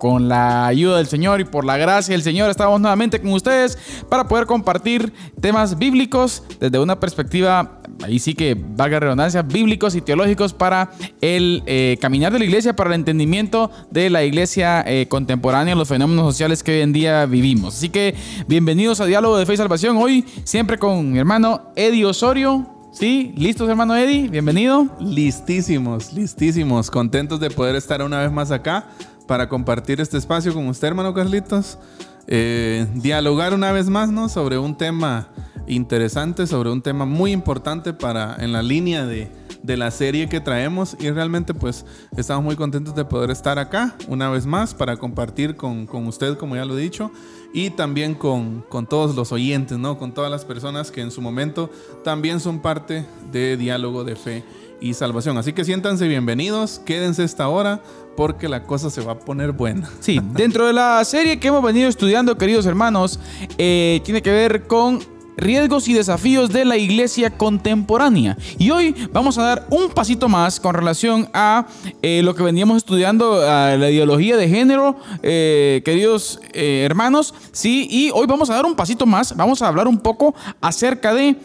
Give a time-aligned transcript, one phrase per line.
[0.00, 3.76] Con la ayuda del Señor y por la gracia del Señor estamos nuevamente con ustedes
[4.08, 5.12] para poder compartir
[5.42, 10.90] temas bíblicos desde una perspectiva, ahí sí que valga redundancia, bíblicos y teológicos para
[11.20, 15.88] el eh, caminar de la iglesia, para el entendimiento de la iglesia eh, contemporánea, los
[15.88, 17.76] fenómenos sociales que hoy en día vivimos.
[17.76, 18.14] Así que
[18.48, 19.98] bienvenidos a Diálogo de Fe y Salvación.
[19.98, 22.66] Hoy siempre con mi hermano Eddie Osorio.
[22.90, 24.86] Sí, listos hermano Eddie, bienvenido.
[24.98, 28.86] Listísimos, listísimos, contentos de poder estar una vez más acá
[29.30, 31.78] para compartir este espacio con usted, hermano Carlitos.
[32.26, 34.28] Eh, dialogar una vez más, ¿no?
[34.28, 35.28] Sobre un tema
[35.68, 39.30] interesante, sobre un tema muy importante para en la línea de,
[39.62, 43.94] de la serie que traemos y realmente pues estamos muy contentos de poder estar acá
[44.08, 47.12] una vez más para compartir con, con usted, como ya lo he dicho,
[47.54, 49.96] y también con, con, todos los oyentes, ¿no?
[49.96, 51.70] Con todas las personas que en su momento
[52.02, 54.44] también son parte de diálogo de fe
[54.80, 55.38] y salvación.
[55.38, 57.80] Así que siéntanse bienvenidos, quédense esta hora
[58.16, 59.88] porque la cosa se va a poner buena.
[60.00, 63.20] Sí, dentro de la serie que hemos venido estudiando, queridos hermanos,
[63.58, 65.00] eh, tiene que ver con
[65.36, 68.36] riesgos y desafíos de la iglesia contemporánea.
[68.58, 71.66] Y hoy vamos a dar un pasito más con relación a
[72.02, 77.34] eh, lo que veníamos estudiando, a la ideología de género, eh, queridos hermanos.
[77.52, 81.14] Sí, y hoy vamos a dar un pasito más, vamos a hablar un poco acerca
[81.14, 81.36] de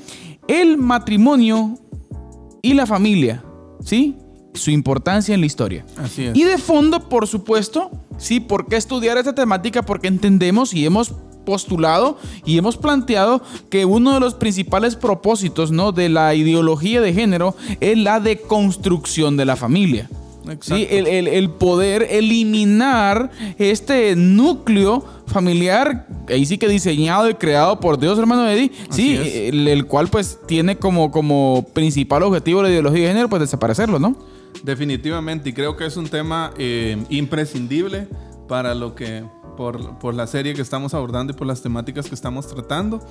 [0.47, 1.77] el matrimonio
[2.65, 3.43] y la familia,
[3.83, 4.15] ¿sí?
[4.55, 5.85] Su importancia en la historia.
[5.97, 6.35] Así es.
[6.35, 9.83] Y de fondo, por supuesto, sí, ¿por qué estudiar esta temática?
[9.83, 11.13] Porque entendemos y hemos
[11.45, 15.91] postulado y hemos planteado que uno de los principales propósitos ¿no?
[15.91, 20.09] de la ideología de género es la deconstrucción de la familia.
[20.61, 20.87] ¿Sí?
[20.89, 27.99] El, el, el, poder eliminar este núcleo familiar, ahí sí que diseñado y creado por
[27.99, 33.03] Dios, hermano Eddie, sí, el, el, cual pues tiene como, como principal objetivo la ideología
[33.03, 34.15] de género, pues desaparecerlo, ¿no?
[34.63, 38.07] Definitivamente, y creo que es un tema eh, imprescindible
[38.47, 39.23] para lo que
[39.55, 43.01] por, por, la serie que estamos abordando y por las temáticas que estamos tratando.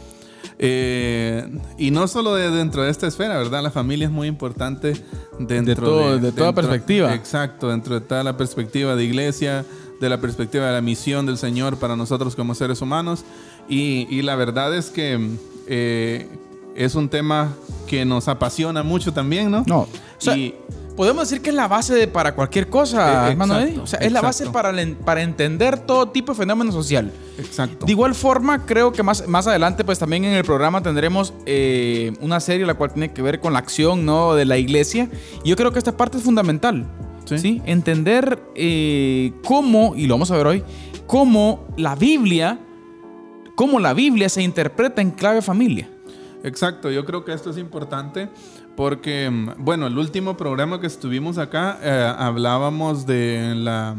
[0.58, 3.62] Eh, y no solo de, dentro de esta esfera, ¿verdad?
[3.62, 4.92] La familia es muy importante
[5.38, 7.14] dentro de, todo, de, de toda dentro, perspectiva.
[7.14, 9.64] Exacto, dentro de toda la perspectiva de iglesia,
[10.00, 13.24] de la perspectiva de la misión del Señor para nosotros como seres humanos.
[13.68, 15.18] Y, y la verdad es que
[15.66, 16.28] eh,
[16.76, 17.54] es un tema
[17.86, 19.64] que nos apasiona mucho también, ¿no?
[19.66, 19.80] No.
[19.80, 19.88] O
[20.18, 20.54] sea, y,
[20.96, 23.78] podemos decir que es la base de para cualquier cosa, eh, hermano Eddie.
[23.78, 24.14] O sea, es exacto.
[24.14, 24.72] la base para,
[25.04, 27.12] para entender todo tipo de fenómeno social.
[27.38, 27.86] Exacto.
[27.86, 32.12] De igual forma, creo que más, más adelante, pues también en el programa tendremos eh,
[32.20, 34.34] una serie la cual tiene que ver con la acción ¿no?
[34.34, 35.08] de la iglesia.
[35.42, 36.86] Y yo creo que esta parte es fundamental.
[37.24, 37.38] Sí.
[37.38, 37.62] ¿sí?
[37.64, 40.64] Entender eh, cómo, y lo vamos a ver hoy,
[41.06, 42.58] cómo la Biblia,
[43.54, 45.88] cómo la Biblia se interpreta en clave familia.
[46.44, 48.28] Exacto, yo creo que esto es importante
[48.76, 53.96] porque, bueno, el último programa que estuvimos acá eh, hablábamos de la,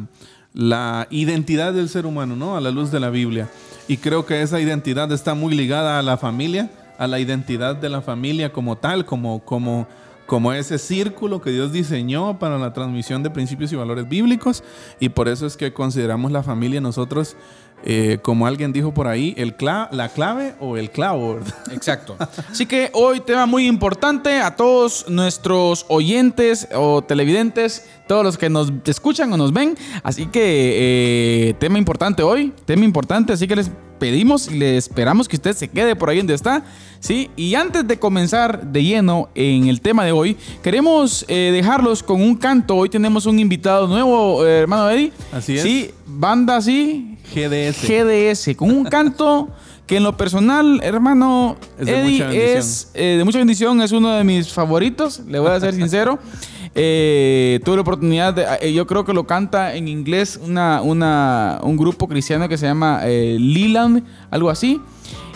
[0.54, 2.58] la, identidad del ser humano, ¿no?
[2.58, 3.50] A la luz de la Biblia.
[3.88, 7.90] Y creo que esa identidad está muy ligada a la familia, a la identidad de
[7.90, 9.88] la familia como tal, como, como,
[10.26, 14.64] como ese círculo que Dios diseñó para la transmisión de principios y valores bíblicos.
[15.00, 17.38] Y por eso es que consideramos la familia nosotros
[17.84, 21.40] eh, como alguien dijo por ahí, el cla la clave o el clavo.
[21.72, 22.16] Exacto.
[22.50, 28.50] Así que hoy tema muy importante a todos nuestros oyentes o televidentes, todos los que
[28.50, 29.78] nos escuchan o nos ven.
[30.04, 33.70] Así que eh, tema importante hoy, tema importante, así que les
[34.00, 36.64] pedimos y le esperamos que usted se quede por ahí donde está.
[37.00, 37.30] ¿sí?
[37.36, 42.22] Y antes de comenzar de lleno en el tema de hoy, queremos eh, dejarlos con
[42.22, 42.76] un canto.
[42.76, 45.12] Hoy tenemos un invitado nuevo, eh, hermano Eddie.
[45.32, 45.64] Así es.
[45.64, 47.15] Sí, banda así.
[47.34, 47.88] GDS.
[47.88, 49.50] GDS, con un canto
[49.88, 52.58] que en lo personal, hermano, es de Eddie mucha bendición.
[52.58, 56.20] es eh, de mucha bendición, es uno de mis favoritos, le voy a ser sincero.
[56.78, 61.60] Eh, tuve la oportunidad de, eh, yo creo que lo canta en inglés una, una,
[61.64, 64.82] un grupo cristiano que se llama eh, Leland, algo así.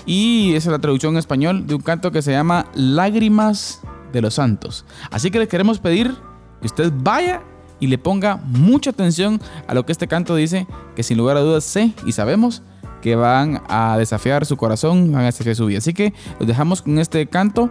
[0.06, 3.80] Y esa es la traducción en español de un canto que se llama Lágrimas
[4.12, 4.86] de los Santos.
[5.12, 6.14] Así que les queremos pedir
[6.60, 7.42] que usted vaya
[7.80, 11.42] y le ponga mucha atención a lo que este canto dice, que sin lugar a
[11.42, 12.62] dudas sé y sabemos
[13.02, 15.78] que van a desafiar su corazón, van a desafiar su vida.
[15.78, 17.70] Así que los dejamos con este canto,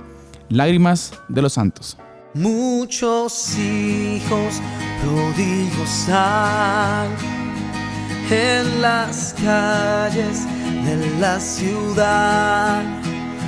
[0.48, 1.98] Lágrimas de los Santos.
[2.34, 4.60] Muchos hijos
[5.02, 6.08] prodigios
[8.30, 10.46] en las calles
[10.84, 12.82] de la ciudad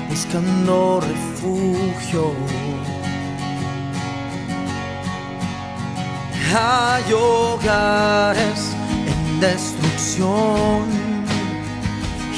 [0.09, 2.33] buscando refugio
[6.55, 7.13] hay
[9.07, 10.85] en destrucción,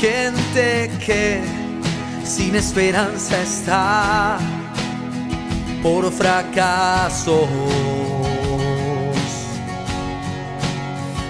[0.01, 1.43] gente que
[2.25, 4.39] sin esperanza está
[5.83, 7.49] por fracasos.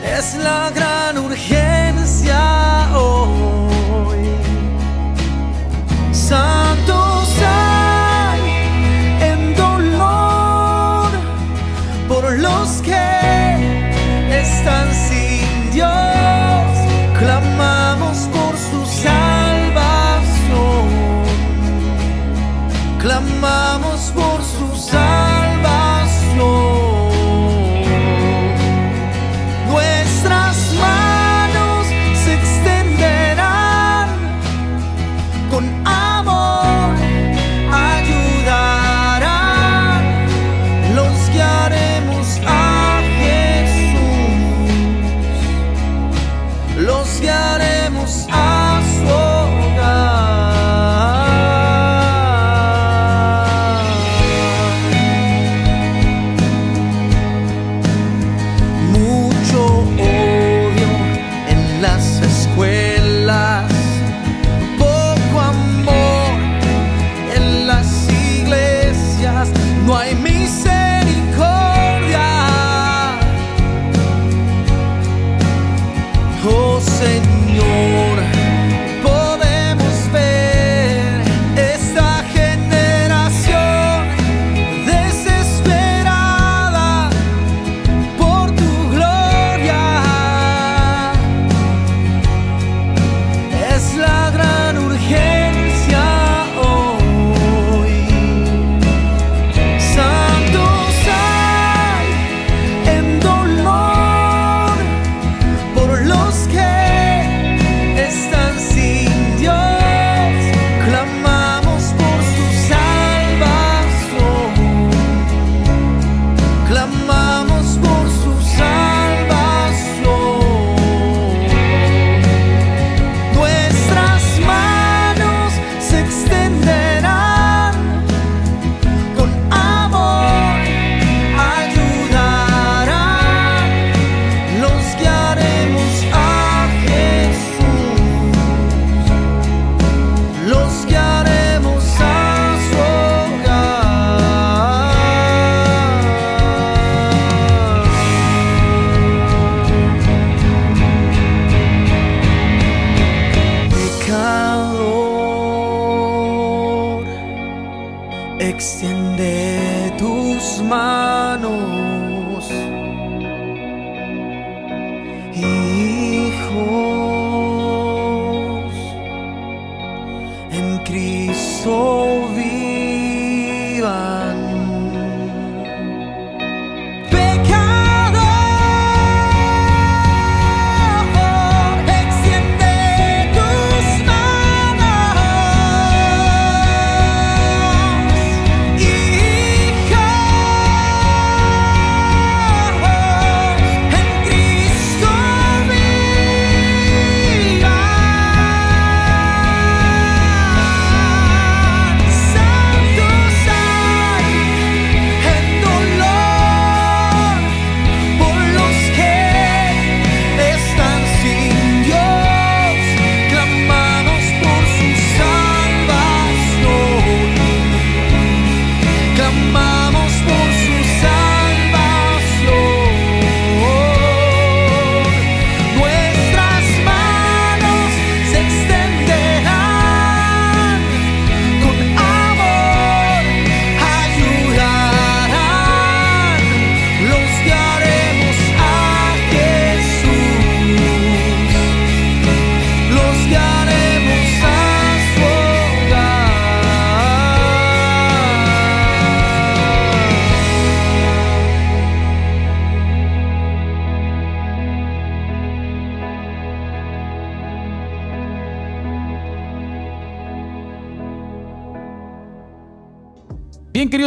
[0.05, 1.62] Es la gran urgencia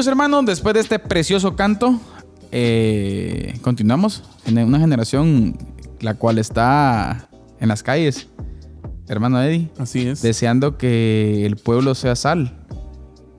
[0.08, 2.00] Hermano, después de este precioso canto,
[2.52, 5.58] eh, continuamos en una generación
[6.00, 7.28] la cual está
[7.60, 8.28] en las calles,
[9.08, 9.70] hermano Eddie.
[9.78, 10.22] Así es.
[10.22, 12.56] Deseando que el pueblo sea sal,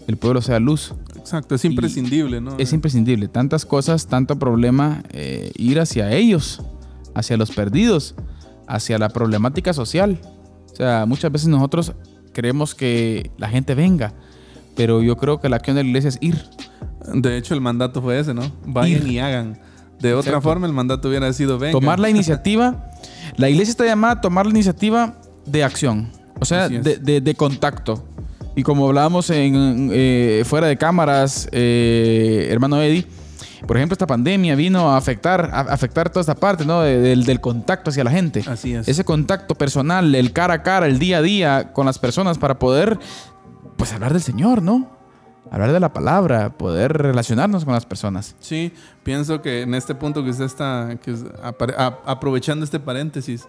[0.07, 0.95] el pueblo sea luz.
[1.17, 2.57] Exacto, es imprescindible, ¿no?
[2.59, 3.29] Es imprescindible.
[3.29, 6.63] Tantas cosas, tanto problema, eh, ir hacia ellos,
[7.15, 8.15] hacia los perdidos,
[8.67, 10.21] hacia la problemática social.
[10.73, 11.93] O sea, muchas veces nosotros
[12.33, 14.15] creemos que la gente venga,
[14.77, 16.45] pero yo creo que la acción de la iglesia es ir.
[17.15, 18.43] De hecho, el mandato fue ese, ¿no?
[18.67, 19.13] Vayan Ir.
[19.13, 19.59] y hagan.
[20.01, 20.43] De otra Exacto.
[20.49, 21.73] forma, el mandato hubiera sido vengan.
[21.81, 22.91] Tomar la iniciativa.
[23.37, 25.15] La iglesia está llamada a tomar la iniciativa
[25.47, 28.05] de acción, o sea, de, de- de contacto.
[28.55, 33.07] Y como hablábamos en, eh, fuera de cámaras, eh, hermano Eddie,
[33.67, 36.81] por ejemplo, esta pandemia vino a afectar, a afectar toda esta parte ¿no?
[36.83, 38.43] De- del, del contacto hacia la gente.
[38.47, 38.89] Así es.
[38.89, 42.59] Ese contacto personal, el cara a cara, el día a día con las personas para
[42.59, 42.99] poder,
[43.77, 44.91] pues, hablar del Señor, ¿no?
[45.51, 48.35] Hablar de la palabra, poder relacionarnos con las personas.
[48.41, 48.73] Sí,
[49.05, 51.15] pienso que en este punto que usted está que
[52.05, 53.47] aprovechando este paréntesis,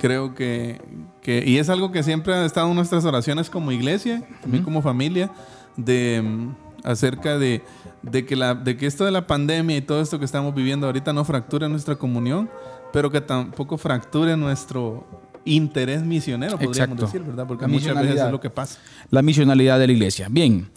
[0.00, 0.80] creo que,
[1.22, 4.82] que- y es algo que siempre ha estado en nuestras oraciones como iglesia, también como
[4.82, 5.30] familia,
[5.76, 6.50] de
[6.84, 7.64] acerca de,
[8.02, 10.86] de que la, de que esto de la pandemia y todo esto que estamos viviendo
[10.86, 12.50] ahorita no fracture nuestra comunión,
[12.92, 15.06] pero que tampoco fracture nuestro
[15.48, 17.06] interés misionero, podríamos Exacto.
[17.06, 17.46] decir, ¿verdad?
[17.46, 18.78] Porque La muchas veces es lo que pasa.
[19.10, 20.28] la misionalidad de la iglesia.
[20.30, 20.68] Bien.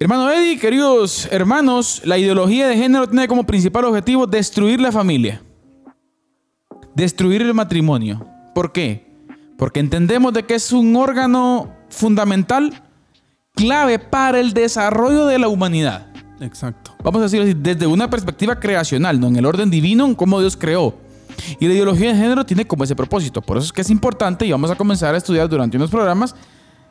[0.00, 5.40] Hermano Eddie, queridos hermanos, la ideología de género tiene como principal objetivo destruir la familia,
[6.94, 8.26] destruir el matrimonio.
[8.54, 9.06] ¿Por qué?
[9.56, 12.82] Porque entendemos de que es un órgano fundamental,
[13.54, 16.08] clave para el desarrollo de la humanidad.
[16.40, 16.92] Exacto.
[17.02, 20.40] Vamos a decirlo así, desde una perspectiva creacional, no en el orden divino, en cómo
[20.40, 20.96] Dios creó.
[21.58, 23.42] Y la ideología de género tiene como ese propósito.
[23.42, 26.34] Por eso es que es importante y vamos a comenzar a estudiar durante unos programas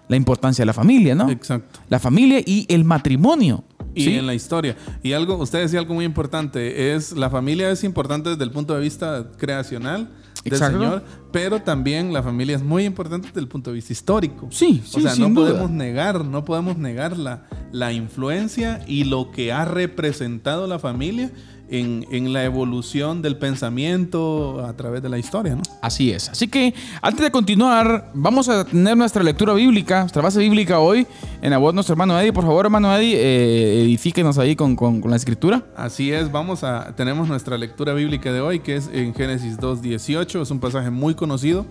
[0.07, 1.29] la importancia de la familia, ¿no?
[1.29, 1.79] Exacto.
[1.89, 3.63] La familia y el matrimonio.
[3.95, 4.15] Y ¿sí?
[4.15, 4.75] en la historia.
[5.03, 8.73] Y algo, usted decía algo muy importante, es la familia es importante desde el punto
[8.73, 10.09] de vista creacional
[10.43, 10.79] del Exacto.
[10.79, 14.47] Señor, pero también la familia es muy importante desde el punto de vista histórico.
[14.49, 15.51] Sí, sí, o sea, sin no duda.
[15.51, 21.31] podemos negar, no podemos negar la, la influencia y lo que ha representado la familia
[21.79, 25.61] en, en la evolución del pensamiento a través de la historia, ¿no?
[25.81, 26.29] Así es.
[26.29, 31.07] Así que antes de continuar, vamos a tener nuestra lectura bíblica, nuestra base bíblica hoy
[31.41, 32.31] en la voz de nuestro hermano Eddie.
[32.33, 35.63] Por favor, hermano Eddie, eh, edifíquenos ahí con, con- con la escritura.
[35.75, 40.41] Así es, vamos a tenemos nuestra lectura bíblica de hoy que es en Génesis 2:18,
[40.41, 41.65] es un pasaje muy conocido.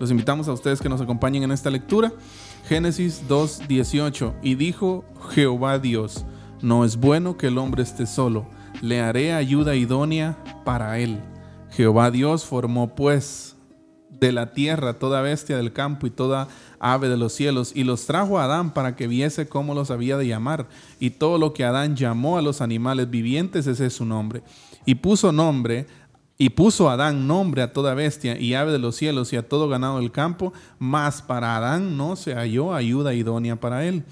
[0.00, 2.12] Los invitamos a ustedes que nos acompañen en esta lectura.
[2.68, 6.24] Génesis 2:18 y dijo Jehová Dios,
[6.62, 8.46] no es bueno que el hombre esté solo,
[8.82, 11.20] le haré ayuda idónea para él.
[11.70, 13.56] Jehová Dios formó pues
[14.10, 16.48] de la tierra toda bestia del campo y toda
[16.78, 20.16] ave de los cielos, y los trajo a Adán para que viese cómo los había
[20.16, 20.66] de llamar.
[21.00, 24.42] Y todo lo que Adán llamó a los animales vivientes, ese es su nombre.
[24.84, 25.86] Y puso nombre,
[26.38, 29.68] y puso Adán nombre a toda bestia y ave de los cielos y a todo
[29.68, 34.04] ganado del campo, mas para Adán no se halló ayuda idónea para él.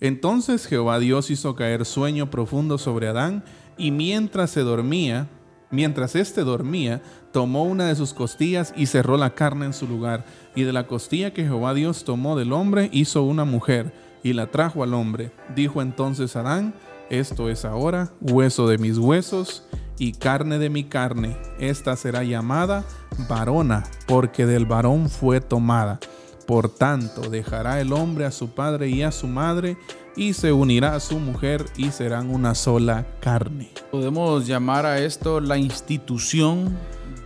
[0.00, 3.42] Entonces Jehová Dios hizo caer sueño profundo sobre Adán,
[3.78, 5.28] y mientras se dormía,
[5.70, 10.24] Mientras éste dormía, tomó una de sus costillas y cerró la carne en su lugar.
[10.54, 13.92] Y de la costilla que Jehová Dios tomó del hombre, hizo una mujer
[14.22, 15.30] y la trajo al hombre.
[15.54, 16.74] Dijo entonces Adán,
[17.10, 19.64] esto es ahora hueso de mis huesos
[19.98, 21.36] y carne de mi carne.
[21.58, 22.84] Esta será llamada
[23.28, 26.00] varona, porque del varón fue tomada.
[26.48, 29.76] Por tanto, dejará el hombre a su padre y a su madre,
[30.16, 33.68] y se unirá a su mujer, y serán una sola carne.
[33.90, 36.74] Podemos llamar a esto la institución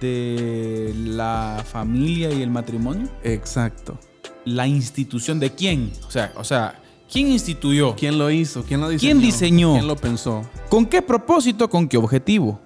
[0.01, 3.09] de la familia y el matrimonio.
[3.23, 3.97] Exacto.
[4.45, 5.93] La institución de quién?
[6.05, 7.95] O sea, o sea, ¿quién instituyó?
[7.95, 8.65] ¿Quién lo hizo?
[8.65, 9.09] ¿Quién lo diseñó?
[9.09, 9.73] ¿Quién diseñó?
[9.75, 10.43] ¿Quién lo pensó?
[10.69, 11.71] ¿Con qué propósito?
[11.71, 12.61] ¿Con qué objetivo?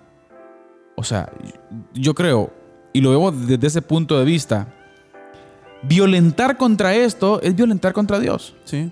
[0.97, 1.31] O sea,
[1.93, 2.51] yo creo,
[2.95, 4.73] y lo vemos desde ese punto de vista,
[5.83, 8.54] violentar contra esto es violentar contra Dios.
[8.64, 8.90] Sí.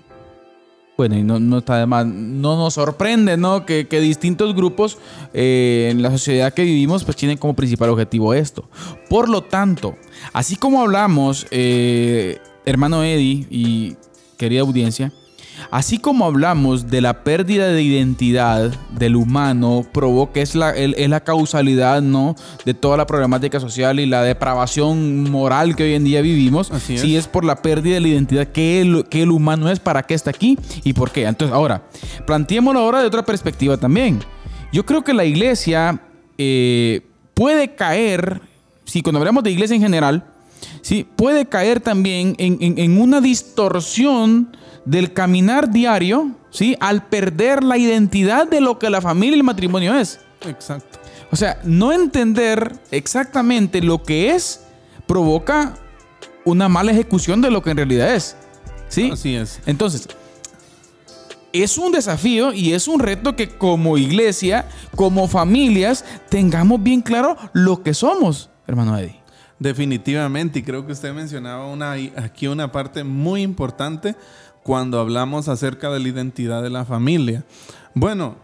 [0.97, 3.65] Bueno, y no, no está de más, no nos sorprende, ¿no?
[3.65, 4.97] Que, que distintos grupos
[5.33, 8.69] eh, en la sociedad que vivimos pues tienen como principal objetivo esto.
[9.09, 9.97] Por lo tanto,
[10.31, 13.97] así como hablamos, eh, hermano Eddie y
[14.37, 15.11] querida audiencia,
[15.71, 21.21] así como hablamos de la pérdida de identidad del humano, provoca, es la, es la
[21.21, 22.35] causalidad, ¿no?
[22.65, 26.71] De toda la problemática social y la depravación moral que hoy en día vivimos.
[26.71, 27.01] Así es.
[27.01, 30.03] Sí, es por la pérdida de la identidad que el, que el humano es, para
[30.03, 31.25] qué está aquí y por qué.
[31.25, 31.83] Entonces, ahora,
[32.25, 34.19] planteémoslo ahora de otra perspectiva también.
[34.71, 36.01] Yo creo que la iglesia
[36.37, 37.01] eh,
[37.33, 38.41] puede caer,
[38.85, 40.25] si cuando hablamos de iglesia en general,
[40.81, 44.55] sí, puede caer también en, en- en una distorsión
[44.85, 46.75] del caminar diario, ¿sí?
[46.79, 50.19] al perder la identidad de lo que la familia y el matrimonio es.
[50.47, 50.99] Exacto.
[51.31, 54.61] O sea, no entender exactamente lo que es
[55.07, 55.73] provoca
[56.45, 58.35] una mala ejecución de lo que en realidad es.
[58.89, 59.09] ¿Sí?
[59.11, 59.59] Así es.
[59.65, 60.07] Entonces,
[61.51, 67.37] es un desafío y es un reto que como iglesia, como familias, tengamos bien claro
[67.53, 69.19] lo que somos, hermano Eddie.
[69.59, 74.15] Definitivamente, y creo que usted mencionaba una, aquí una parte muy importante
[74.63, 77.45] cuando hablamos acerca de la identidad de la familia.
[77.93, 78.35] Bueno,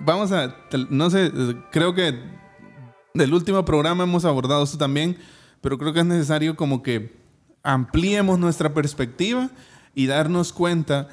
[0.00, 0.54] vamos a,
[0.90, 1.32] no sé,
[1.70, 2.18] creo que
[3.14, 5.16] del último programa hemos abordado esto también,
[5.60, 7.20] pero creo que es necesario como que
[7.62, 9.50] ampliemos nuestra perspectiva
[9.94, 11.08] y darnos cuenta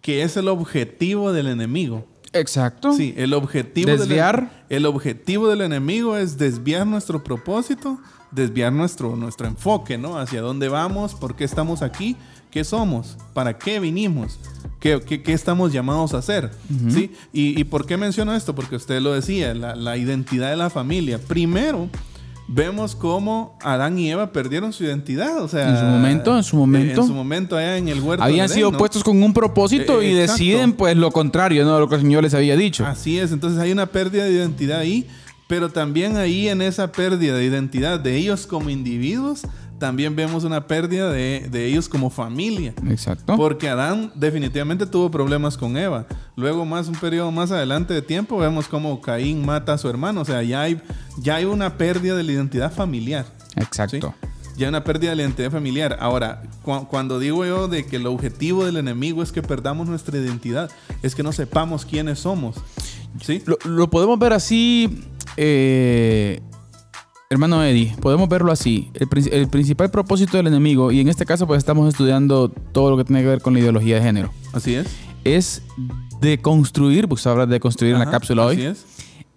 [0.00, 2.06] que es el objetivo del enemigo.
[2.32, 2.92] Exacto.
[2.92, 4.50] Sí, el objetivo Desviar.
[4.68, 7.98] Del, el objetivo del enemigo es desviar nuestro propósito,
[8.34, 10.18] desviar nuestro, nuestro enfoque, ¿no?
[10.18, 12.16] Hacia dónde vamos, por qué estamos aquí,
[12.50, 14.38] qué somos, para qué vinimos,
[14.80, 16.50] qué, qué- qué estamos llamados a hacer,
[16.88, 17.10] ¿sí?
[17.32, 18.54] Y, y por qué menciono esto?
[18.54, 21.18] Porque usted lo decía, la, la identidad de la familia.
[21.18, 21.88] Primero,
[22.46, 25.70] vemos cómo Adán y Eva perdieron su identidad, o sea...
[25.70, 27.00] En su momento, en su momento.
[27.00, 28.22] En su momento allá en el huerto.
[28.22, 30.32] Habían sido puestos con un propósito Eh, y exacto.
[30.32, 31.78] deciden pues lo contrario, ¿no?
[31.80, 32.84] Lo que el Señor les había dicho.
[32.86, 35.06] Así es, entonces hay una pérdida de identidad ahí,
[35.54, 39.42] pero también ahí en esa pérdida de identidad de ellos como individuos,
[39.78, 42.74] también vemos una pérdida de, de ellos como familia.
[42.90, 43.36] Exacto.
[43.36, 46.06] Porque Adán definitivamente tuvo problemas con Eva.
[46.34, 50.22] Luego, más un periodo más adelante de tiempo, vemos cómo Caín mata a su hermano.
[50.22, 50.80] O sea, ya hay,
[51.18, 53.24] ya hay una pérdida de la identidad familiar.
[53.54, 54.12] Exacto.
[54.20, 54.28] ¿sí?
[54.56, 55.98] Ya hay una pérdida de la identidad familiar.
[56.00, 60.18] Ahora, cu- cuando digo yo de que el objetivo del enemigo es que perdamos nuestra
[60.18, 60.68] identidad,
[61.04, 62.56] es que no sepamos quiénes somos.
[63.22, 63.40] ¿Sí?
[63.46, 65.04] Lo, lo podemos ver así,
[65.36, 66.40] eh,
[67.30, 68.90] hermano Eddie, podemos verlo así.
[68.94, 72.90] El, prin- el principal propósito del enemigo, y en este caso pues estamos estudiando todo
[72.90, 74.86] lo que tiene que ver con la ideología de género, Así es.
[75.24, 75.62] es
[76.20, 78.84] de construir, pues habla de construir en la cápsula Así hoy, es.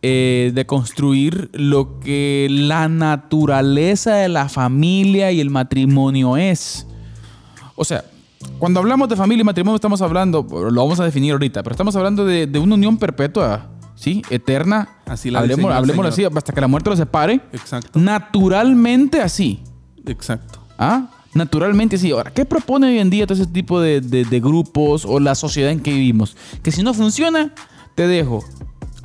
[0.01, 6.85] eh, de construir lo que la naturaleza de la familia y el matrimonio es.
[7.75, 8.05] O sea,
[8.59, 11.95] cuando hablamos de familia y matrimonio estamos hablando, lo vamos a definir ahorita, pero estamos
[11.95, 14.21] hablando de, de una unión perpetua, ¿sí?
[14.29, 14.87] Eterna.
[15.05, 17.41] Así la hablemos, hablemos así, hasta que la muerte los separe.
[17.51, 17.99] Exacto.
[17.99, 19.59] Naturalmente así.
[20.05, 20.59] Exacto.
[20.77, 21.09] ¿Ah?
[21.33, 22.11] Naturalmente sí.
[22.11, 25.35] Ahora, ¿qué propone hoy en día todo ese tipo de, de- de grupos o la
[25.35, 26.37] sociedad en que vivimos?
[26.63, 27.53] Que si no funciona,
[27.95, 28.43] te dejo.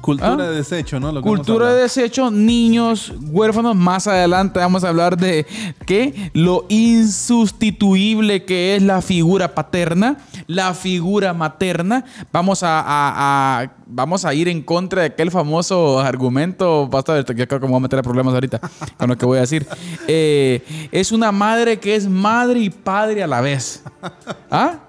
[0.02, 0.50] Cultura Ah.
[0.50, 1.12] de desecho, ¿no?
[1.12, 3.74] Lo que hemos Cultura de desecho, niños, huérfanos.
[3.74, 5.46] Más adelante vamos a hablar de
[5.86, 6.30] ¿qué?
[6.34, 12.04] lo insustituible que es la figura paterna, la figura materna.
[12.32, 16.88] Vamos a, a- a- vamos a ir en contra de aquel famoso argumento.
[16.88, 18.60] Basta, yo creo que me voy a meter a problemas ahorita
[18.98, 19.66] con lo que voy a decir.
[20.08, 23.82] Eh, es una madre que es madre y padre a la vez.
[24.50, 24.80] ¿Ah?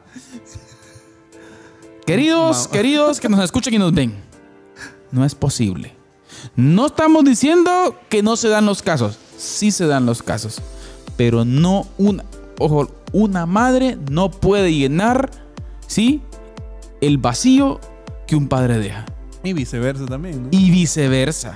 [2.06, 4.13] Queridos, queridos que nos escuchan y nos ven.
[5.13, 5.93] No es posible.
[6.56, 9.19] No estamos diciendo que no se dan los casos.
[9.38, 10.60] Sí se dan los casos.
[11.15, 12.26] Pero no una.
[12.60, 15.30] Ojo, una madre no puede llenar,
[15.86, 16.21] ¿sí?
[16.99, 17.80] El vacío
[18.26, 19.06] que un padre deja.
[19.43, 20.49] Y viceversa también, ¿no?
[20.52, 21.56] Y viceversa.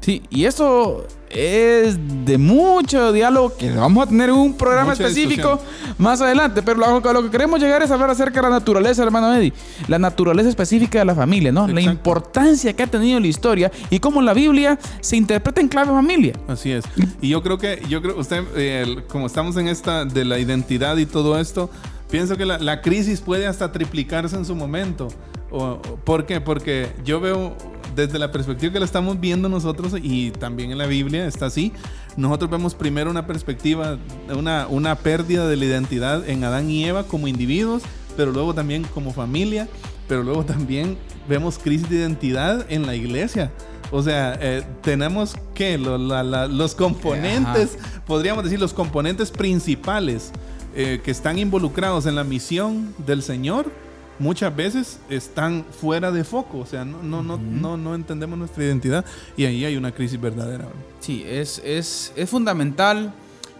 [0.00, 5.60] Sí, y eso es de mucho diálogo que vamos a tener un programa Mucha específico
[5.98, 6.62] más adelante.
[6.62, 9.52] Pero lo, lo que queremos llegar es hablar acerca de la naturaleza, hermano Eddie.
[9.88, 11.66] La naturaleza específica de la familia, ¿no?
[11.68, 11.90] La Exacto.
[11.90, 15.88] importancia que ha tenido en la historia y cómo la Biblia se interpreta en clave
[15.90, 16.32] familia.
[16.48, 16.84] Así es.
[17.20, 20.96] Y yo creo que, yo creo, usted, eh, como estamos en esta de la identidad
[20.96, 21.70] y todo esto,
[22.10, 25.08] pienso que la, la crisis puede hasta triplicarse en su momento.
[25.50, 26.40] O- ¿Por qué?
[26.40, 27.54] Porque yo veo
[27.94, 31.72] desde la perspectiva que la estamos viendo nosotros y también en la Biblia está así.
[32.16, 33.98] Nosotros vemos primero una perspectiva,
[34.36, 37.82] una, una pérdida de la identidad en Adán y Eva como individuos,
[38.16, 39.68] pero luego también como familia,
[40.08, 40.96] pero luego también
[41.28, 43.52] vemos crisis de identidad en la iglesia.
[43.92, 47.76] O sea, eh, tenemos que lo- los componentes,
[48.06, 50.30] podríamos decir, los componentes principales
[50.76, 53.72] eh, que están involucrados en la misión del Señor,
[54.20, 56.58] muchas veces están fuera de foco.
[56.58, 59.04] O sea, no, no, no, no, no entendemos nuestra identidad
[59.36, 60.68] y ahí hay una crisis verdadera.
[61.00, 63.12] Sí, es, es, es fundamental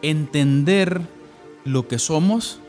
[0.02, 1.00] entender
[1.64, 2.60] lo que somos.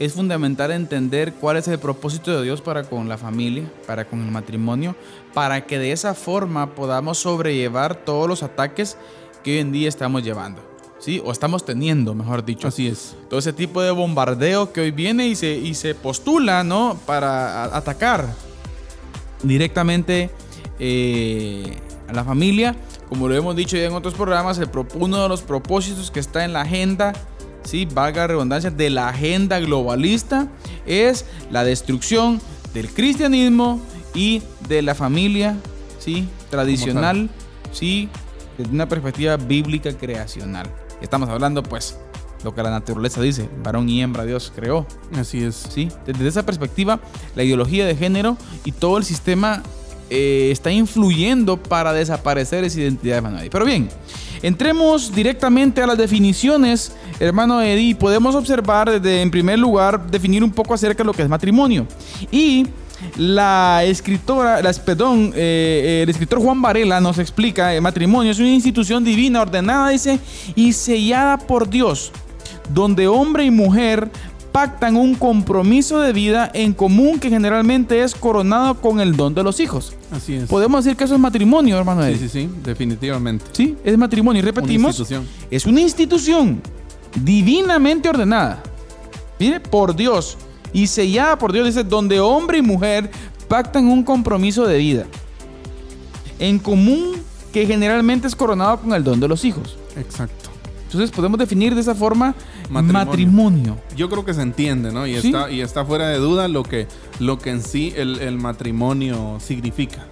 [0.00, 4.20] Es fundamental entender cuál es el propósito de Dios para con la familia, para con
[4.22, 4.96] el matrimonio,
[5.32, 8.96] para que de esa forma podamos sobrellevar todos los ataques
[9.44, 10.73] que hoy en día estamos llevando.
[11.04, 11.20] ¿Sí?
[11.22, 12.66] O estamos teniendo, mejor dicho.
[12.66, 13.14] Así es.
[13.28, 16.98] Todo ese tipo de bombardeo que hoy viene y se, y se postula, ¿no?
[17.04, 18.34] Para atacar
[19.42, 20.30] directamente
[20.78, 21.76] eh,
[22.08, 22.74] a la familia.
[23.10, 26.42] Como lo hemos dicho ya en otros programas, el uno de los propósitos que está
[26.42, 27.12] en la agenda,
[27.64, 27.84] ¿sí?
[27.84, 30.48] valga la redundancia, de la agenda globalista
[30.86, 32.40] es la destrucción
[32.72, 33.78] del cristianismo
[34.14, 35.58] y de la familia
[35.98, 36.26] ¿sí?
[36.48, 37.28] tradicional
[37.72, 38.08] sí,
[38.56, 40.66] desde una perspectiva bíblica creacional.
[41.04, 41.98] Estamos hablando, pues,
[42.42, 44.86] lo que la naturaleza dice, varón y hembra Dios creó.
[45.14, 45.54] Así es.
[45.68, 45.88] ¿sí?
[46.06, 46.98] Desde esa perspectiva,
[47.36, 49.62] la ideología de género y todo el sistema
[50.08, 53.50] eh, está influyendo para desaparecer esa identidad de Manuel.
[53.50, 53.88] Pero bien,
[54.42, 57.94] entremos directamente a las definiciones, hermano Eddie.
[57.96, 61.86] Podemos observar, desde, en primer lugar, definir un poco acerca de lo que es matrimonio.
[62.30, 62.66] Y
[63.16, 68.48] la escritora, las, perdón, eh, el escritor Juan Varela nos explica, el matrimonio es una
[68.48, 70.18] institución divina ordenada, dice,
[70.54, 72.12] y sellada por Dios,
[72.72, 74.10] donde hombre y mujer
[74.54, 79.42] pactan un compromiso de vida en común que generalmente es coronado con el don de
[79.42, 79.96] los hijos.
[80.12, 80.48] Así es.
[80.48, 82.06] Podemos decir que eso es matrimonio, hermano.
[82.06, 83.44] Sí, sí, sí, definitivamente.
[83.50, 84.38] Sí, es matrimonio.
[84.38, 85.12] Y repetimos,
[85.50, 86.62] es una institución
[87.16, 88.62] divinamente ordenada.
[89.40, 90.38] Mire, por Dios.
[90.74, 93.10] Y sellada por Dios, dice, donde hombre y mujer
[93.48, 95.06] pactan un compromiso de vida.
[96.38, 97.14] En común
[97.52, 99.78] que generalmente es coronado con el don de los hijos.
[99.96, 100.50] Exacto.
[100.86, 102.34] Entonces podemos definir de esa forma
[102.70, 102.92] Matrimonio.
[103.06, 103.78] matrimonio.
[103.96, 105.06] Yo creo que se entiende, ¿no?
[105.06, 105.28] Y, Sí.
[105.28, 106.86] está, y está fuera de duda lo que,
[107.18, 110.06] lo que en sí el, el matrimonio significa.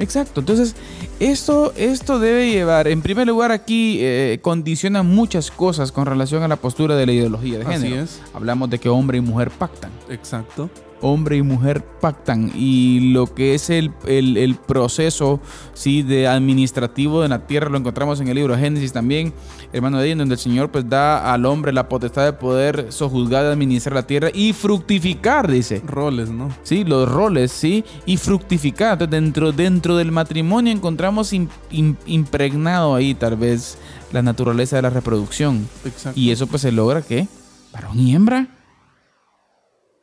[0.00, 0.40] Exacto.
[0.40, 0.74] Entonces,
[1.20, 6.48] esto, esto debe llevar, en primer lugar, aquí eh, condiciona muchas cosas con relación a
[6.48, 8.02] la postura de la ideología de Así género.
[8.02, 8.20] es.
[8.34, 9.90] Hablamos de que hombre y mujer pactan.
[10.08, 10.68] Exacto.
[11.02, 15.40] Hombre y mujer pactan y lo que es el, el- el proceso
[15.74, 19.32] sí, de administrativo de la tierra lo encontramos en el libro de Génesis también,
[19.72, 22.86] hermano de ahí, en donde el Señor pues da al hombre la potestad de poder
[22.90, 25.82] sojuzgar, administrar la tierra y fructificar, dice.
[25.86, 26.48] Roles, ¿no?
[26.62, 28.92] Sí, los roles, sí, y fructificar.
[28.94, 33.78] Entonces, dentro, dentro del matrimonio encontramos im- im- impregnado ahí tal vez
[34.12, 35.68] la naturaleza de la reproducción.
[35.84, 36.18] Exacto.
[36.18, 37.28] Y eso pues se logra que
[37.72, 38.48] varón y hembra.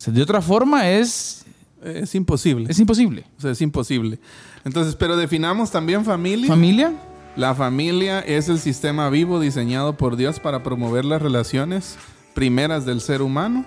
[0.07, 1.45] Sea, de otra forma es,
[1.83, 2.67] Es imposible.
[2.69, 3.23] es imposible.
[3.37, 4.19] O sea, es imposible.
[4.65, 6.47] Entonces, pero definamos también familia.
[6.47, 6.93] Familia,
[7.35, 11.97] La familia es el sistema vivo diseñado por Dios para promover las relaciones
[12.33, 13.63] primeras del ser humano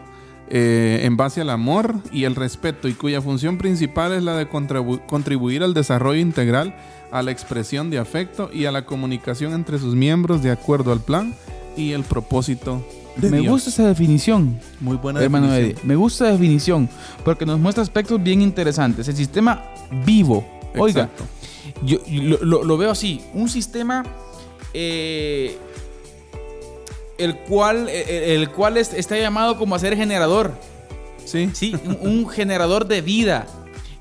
[0.48, 4.48] eh, en base al amor y el respeto y cuya función principal es la de
[4.48, 6.74] contribu- contribuir al desarrollo integral,
[7.12, 11.00] a la expresión de afecto y a la comunicación entre sus miembros de acuerdo al
[11.00, 11.34] plan
[11.76, 12.84] y el propósito
[13.16, 13.52] de me Dios.
[13.52, 15.76] gusta esa definición, Muy buena hermano definición.
[15.78, 15.88] Eddie.
[15.88, 16.88] Me gusta esa definición
[17.24, 19.08] porque nos muestra aspectos bien interesantes.
[19.08, 19.64] El sistema
[20.04, 20.44] vivo.
[20.78, 21.08] Oiga,
[21.84, 24.04] yo, yo lo, veo así, un sistema
[24.72, 25.56] eh,
[27.18, 30.52] el cual, eh, el cual es- está llamado como a ser generador,
[31.24, 31.50] Sí.
[31.52, 31.74] ¿sí?
[31.84, 33.46] un, un generador de vida,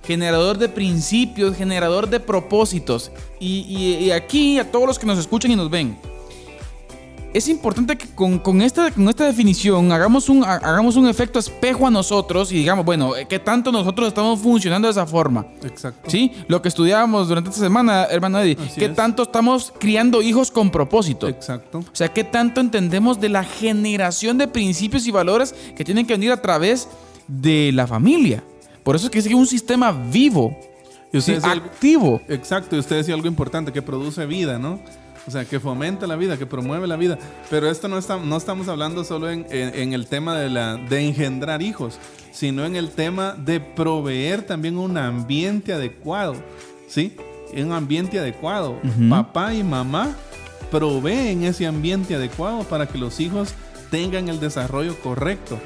[0.05, 3.11] generador de principios, generador de propósitos.
[3.39, 5.97] Y, y- y aquí a todos los que nos escuchan y nos ven,
[7.33, 11.37] es importante que con, con esta, con esta definición hagamos un, ha- hagamos un efecto
[11.37, 15.45] espejo a nosotros y digamos, bueno, ¿qué tanto nosotros estamos funcionando de esa forma?
[15.63, 16.09] Exacto.
[16.09, 16.31] ¿Sí?
[16.47, 18.57] Lo que estudiábamos durante esta semana, hermano Eddie.
[18.59, 18.95] Así ¿Qué es.
[18.95, 21.27] tanto estamos criando hijos con propósito?
[21.27, 21.79] Exacto.
[21.79, 26.13] O sea, ¿qué tanto entendemos de la generación de principios y valores que tienen que
[26.13, 26.87] venir a través
[27.27, 28.43] de la familia?
[28.83, 30.57] Por eso es que es un sistema vivo,
[31.13, 32.21] Y sí, decía activo.
[32.27, 34.79] Exacto, y usted decía algo importante, que produce vida, ¿no?
[35.29, 37.19] O sea, que fomenta la vida, que promueve la vida.
[37.51, 40.75] Pero esto no, está, no estamos hablando solo en, en- en el tema de, la,
[40.77, 41.99] de engendrar hijos,
[42.31, 46.33] sino en el tema de proveer también un ambiente adecuado,
[46.87, 47.15] ¿sí?
[47.55, 48.77] Un ambiente adecuado.
[49.09, 50.15] Papá y mamá
[50.71, 53.53] proveen ese ambiente adecuado para que los hijos
[53.91, 55.59] tengan el desarrollo correcto,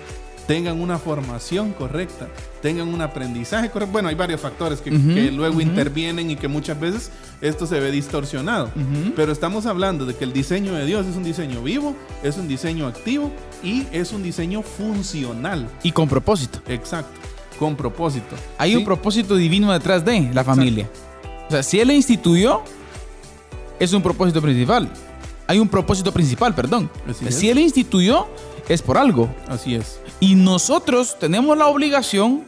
[0.47, 2.27] tengan una formación correcta,
[2.61, 3.91] tengan un aprendizaje correcto.
[3.91, 4.91] Bueno, hay varios factores que,
[5.31, 8.69] luego intervienen y que muchas veces esto se ve distorsionado.
[9.15, 12.47] Pero estamos hablando de que el diseño de Dios es un diseño vivo, es un
[12.47, 13.31] diseño activo
[13.63, 15.69] y es un diseño funcional.
[15.83, 16.59] Y con propósito.
[16.67, 17.19] Exacto,
[17.59, 18.35] con propósito.
[18.57, 18.77] Hay ¿sí?
[18.77, 20.89] un propósito divino detrás de la familia.
[21.47, 22.61] O sea, si él la instituyó,
[23.79, 24.89] es un propósito principal.
[25.45, 26.89] Hay un propósito principal, perdón.
[27.07, 27.35] Así es.
[27.35, 28.27] Si él la instituyó,
[28.69, 29.29] es por algo.
[29.47, 29.99] Así es.
[30.19, 32.43] Y nosotros tenemos la obligación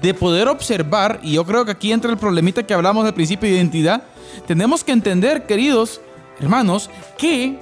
[0.00, 3.48] de poder observar, y yo creo que aquí entra el problemita que hablamos del principio
[3.48, 4.02] de identidad,
[4.46, 6.00] tenemos que entender, queridos
[6.38, 7.58] hermanos, que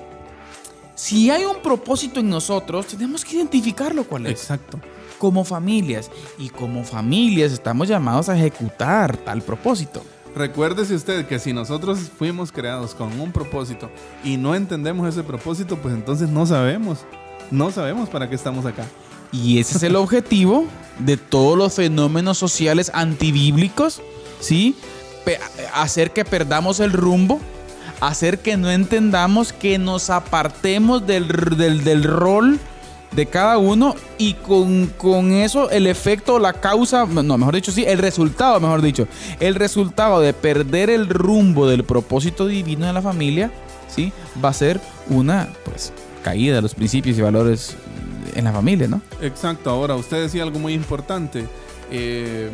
[0.94, 4.32] si hay un propósito en nosotros, tenemos que identificarlo cuál es.
[4.32, 4.80] Exacto.
[5.18, 6.10] Como familias.
[6.38, 10.02] Y como familias estamos llamados a ejecutar tal propósito.
[10.34, 13.90] Recuérdese usted que si nosotros fuimos creados con un propósito
[14.24, 17.04] y no entendemos ese propósito, pues entonces no sabemos.
[17.50, 18.84] No sabemos para qué estamos acá.
[19.32, 20.66] Y ese es el objetivo
[20.98, 24.00] de todos los fenómenos sociales antibíblicos,
[24.40, 24.76] ¿sí?
[25.74, 27.40] Hacer que perdamos el rumbo,
[28.00, 32.60] hacer que no entendamos, que nos apartemos del, del, del rol
[33.14, 37.84] de cada uno y con, con eso el efecto, la causa, no, mejor dicho, sí,
[37.86, 39.06] el resultado, mejor dicho,
[39.40, 43.52] el resultado de perder el rumbo del propósito divino de la familia,
[43.88, 44.12] ¿sí?
[44.44, 45.92] Va a ser una, pues,
[46.24, 47.76] caída de los principios y valores
[48.34, 49.00] en la familia, ¿no?
[49.20, 51.44] Exacto, ahora usted decía algo muy importante.
[51.92, 52.50] Eh,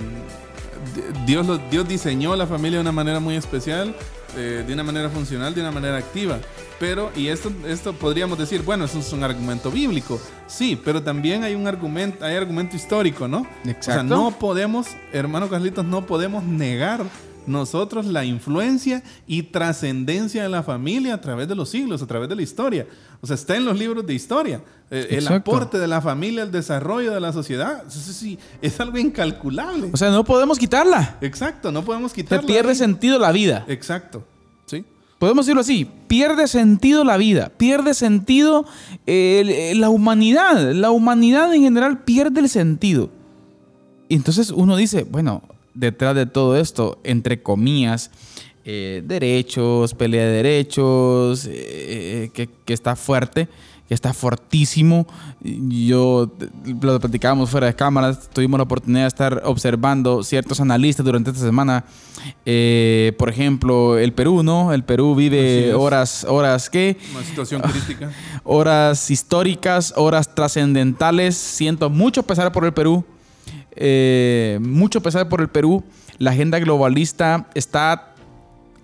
[1.27, 3.95] Dios, lo- Dios diseñó la familia de una manera muy especial,
[4.37, 6.39] eh, de una manera funcional, de una manera activa.
[6.79, 10.19] Pero, y esto, esto podríamos decir, bueno, eso es un argumento bíblico.
[10.47, 13.41] Sí, pero también hay un argumento, hay argumento histórico, ¿no?
[13.41, 14.05] O sea, Exacto.
[14.05, 17.03] no podemos, hermano Carlitos, no podemos negar
[17.47, 22.29] nosotros la influencia y trascendencia de la familia a través de los siglos, a través
[22.29, 22.87] de la historia.
[23.21, 24.63] O sea, está en los libros de historia.
[24.91, 28.99] Eh, el aporte de la familia al desarrollo de la sociedad, eso sí, es algo
[28.99, 29.91] incalculable.
[29.93, 31.17] O sea, no podemos quitarla.
[31.21, 32.47] Exacto, no podemos Se quitarla.
[32.47, 33.65] pierde sentido la vida.
[33.69, 34.25] Exacto,
[34.67, 34.85] sí.
[35.19, 38.65] Podemos decirlo así, pierde sentido la vida, pierde sentido
[39.07, 43.11] eh, el- la humanidad, la humanidad en general pierde el sentido.
[44.09, 45.43] Y entonces uno dice, bueno,
[45.75, 48.11] detrás de todo esto, entre comillas,
[48.65, 53.49] eh, derechos, pelea de derechos, eh, que, que está fuerte,
[53.91, 55.05] que está fortísimo.
[55.41, 56.49] Yo eh,
[56.81, 61.43] lo platicábamos fuera de cámaras, tuvimos la oportunidad de estar observando ciertos analistas durante esta
[61.43, 61.85] semana.
[62.47, 64.73] Eh, por ejemplo, el Perú, ¿no?
[64.73, 68.13] El Perú vive horas, horas que Una situación crítica.
[68.45, 71.37] horas históricas, horas trascendentales.
[71.37, 73.05] Siento mucho pesar por el Perú.
[73.83, 75.83] Eh, mucho pesar por el Perú.
[76.19, 78.15] La agenda globalista está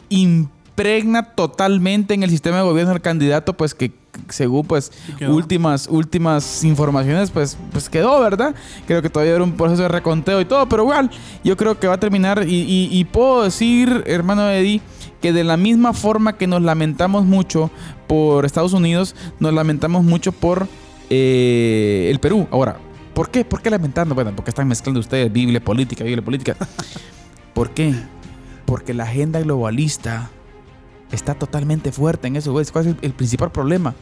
[0.08, 3.92] impregna totalmente en el sistema de gobierno del candidato, pues que
[4.30, 4.92] según pues
[5.28, 8.54] últimas últimas informaciones pues pues quedó, ¿verdad?
[8.86, 11.10] Creo que todavía era un proceso de reconteo y todo, pero igual
[11.44, 14.80] yo creo que va a terminar y, y- y puedo decir, hermano Eddie,
[15.20, 17.70] que de la misma forma que nos lamentamos mucho
[18.06, 20.66] por Estados Unidos, nos lamentamos mucho por
[21.10, 22.46] eh, el Perú.
[22.50, 22.78] Ahora,
[23.16, 23.46] ¿por qué?
[23.46, 24.14] ¿Por qué lamentando?
[24.14, 26.54] Bueno, porque están mezclando ustedes Biblia, política, Biblia, política.
[27.54, 27.94] ¿Por qué?
[28.66, 30.30] Porque la agenda globalista
[31.10, 32.52] está totalmente fuerte en eso.
[32.52, 32.66] güey.
[32.66, 33.94] ¿Cuál es el principal problema?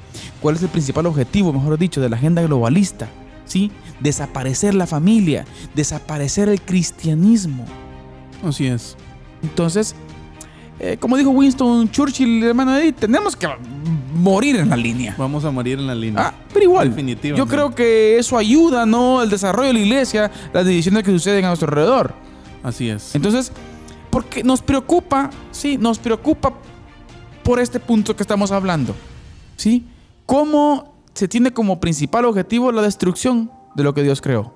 [0.43, 3.09] ¿Cuál es el principal objetivo, mejor dicho, de la agenda globalista?
[3.45, 3.71] ¿Sí?
[4.01, 5.45] Desaparecer la familia,
[5.77, 7.67] desaparecer el cristianismo.
[8.43, 8.97] Así es.
[9.45, 9.95] Entonces,
[10.79, 13.49] eh, como dijo Winston Churchill, hermano Eddie, tenemos que
[14.15, 15.15] morir en la línea.
[15.19, 16.29] Vamos a morir en la línea.
[16.29, 17.39] Ah, pero igual, Definitivamente.
[17.39, 19.23] yo creo que eso ayuda, ¿no?
[19.23, 22.15] El desarrollo de la iglesia, las decisiones que suceden a nuestro alrededor.
[22.63, 23.15] Así es.
[23.15, 23.53] Entonces,
[24.11, 26.55] porque nos preocupa, sí, nos preocupa
[27.43, 28.95] por este punto que estamos hablando,
[29.57, 29.87] ¿sí?
[30.27, 34.55] ¿Cómo se tiene como principal objetivo la destrucción de lo que Dios creó?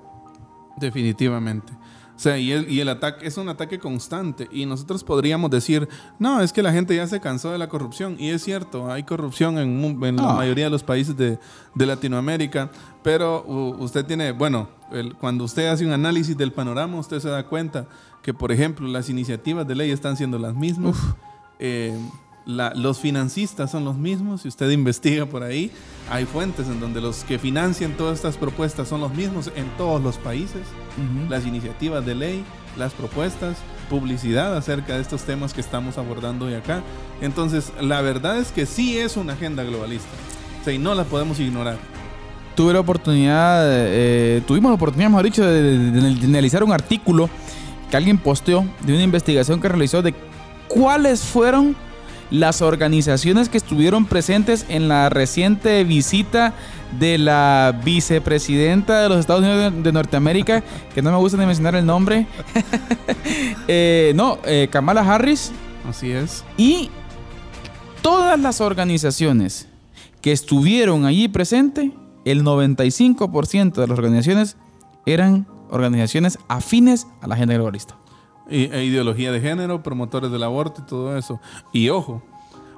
[0.77, 1.71] Definitivamente.
[2.19, 4.49] O sea, y el, y el ataque es un ataque constante.
[4.51, 5.87] Y nosotros podríamos decir,
[6.19, 8.17] no, es que la gente ya se cansó de la corrupción.
[8.19, 10.33] Y es cierto, hay corrupción en, en la Ah.
[10.33, 11.39] mayoría de los países de,
[11.75, 12.71] de Latinoamérica.
[13.03, 13.45] Pero
[13.79, 17.87] usted tiene, bueno, el- cuando usted hace un análisis del panorama, usted se da cuenta
[18.21, 20.97] que, por ejemplo, las iniciativas de ley están siendo las mismas.
[21.57, 21.97] Eh,
[22.45, 24.41] la- los financistas son los mismos.
[24.41, 25.71] Si usted investiga por ahí,
[26.09, 30.01] hay fuentes en donde los que financian todas estas propuestas son los mismos en todos
[30.01, 30.61] los países
[31.29, 32.43] las iniciativas de ley,
[32.77, 33.57] las propuestas,
[33.89, 36.81] publicidad acerca de estos temas que estamos abordando hoy acá.
[37.21, 40.09] Entonces, la verdad es que sí es una agenda globalista.
[40.61, 41.77] O sea, y no la podemos ignorar.
[42.55, 46.73] Tuve la oportunidad, eh, tuvimos la oportunidad, mejor dicho, de, de- de- de analizar un
[46.73, 47.29] artículo
[47.89, 50.13] que alguien posteó de una investigación que realizó de
[50.67, 51.75] cuáles fueron
[52.31, 56.53] las organizaciones que estuvieron presentes en la reciente visita
[56.99, 60.63] de la vicepresidenta de los Estados Unidos de, de Norteamérica,
[60.93, 62.27] que no me gusta ni mencionar el nombre.
[63.71, 65.51] Eh, no, eh, Kamala Harris.
[65.87, 66.43] Así es.
[66.57, 66.89] Y
[68.01, 69.67] todas las organizaciones
[70.21, 71.91] que estuvieron allí presentes,
[72.25, 74.57] el 95% de las organizaciones
[75.05, 77.98] eran organizaciones afines a la agenda globalista.
[78.49, 81.39] E ideología de género, promotores del aborto y todo eso.
[81.73, 82.23] Y ojo,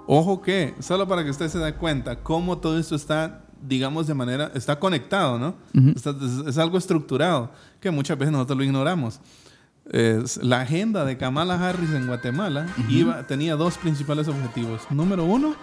[0.07, 4.13] ojo que, solo para que usted se dé cuenta cómo todo esto está, digamos, de
[4.13, 5.55] manera, está conectado, ¿no?
[5.95, 9.19] Está- es, es algo estructurado, que muchas veces nosotros lo ignoramos.
[9.91, 14.81] Es- la agenda de Kamala Harris en Guatemala iba, tenía dos principales objetivos.
[14.91, 15.55] Número uno,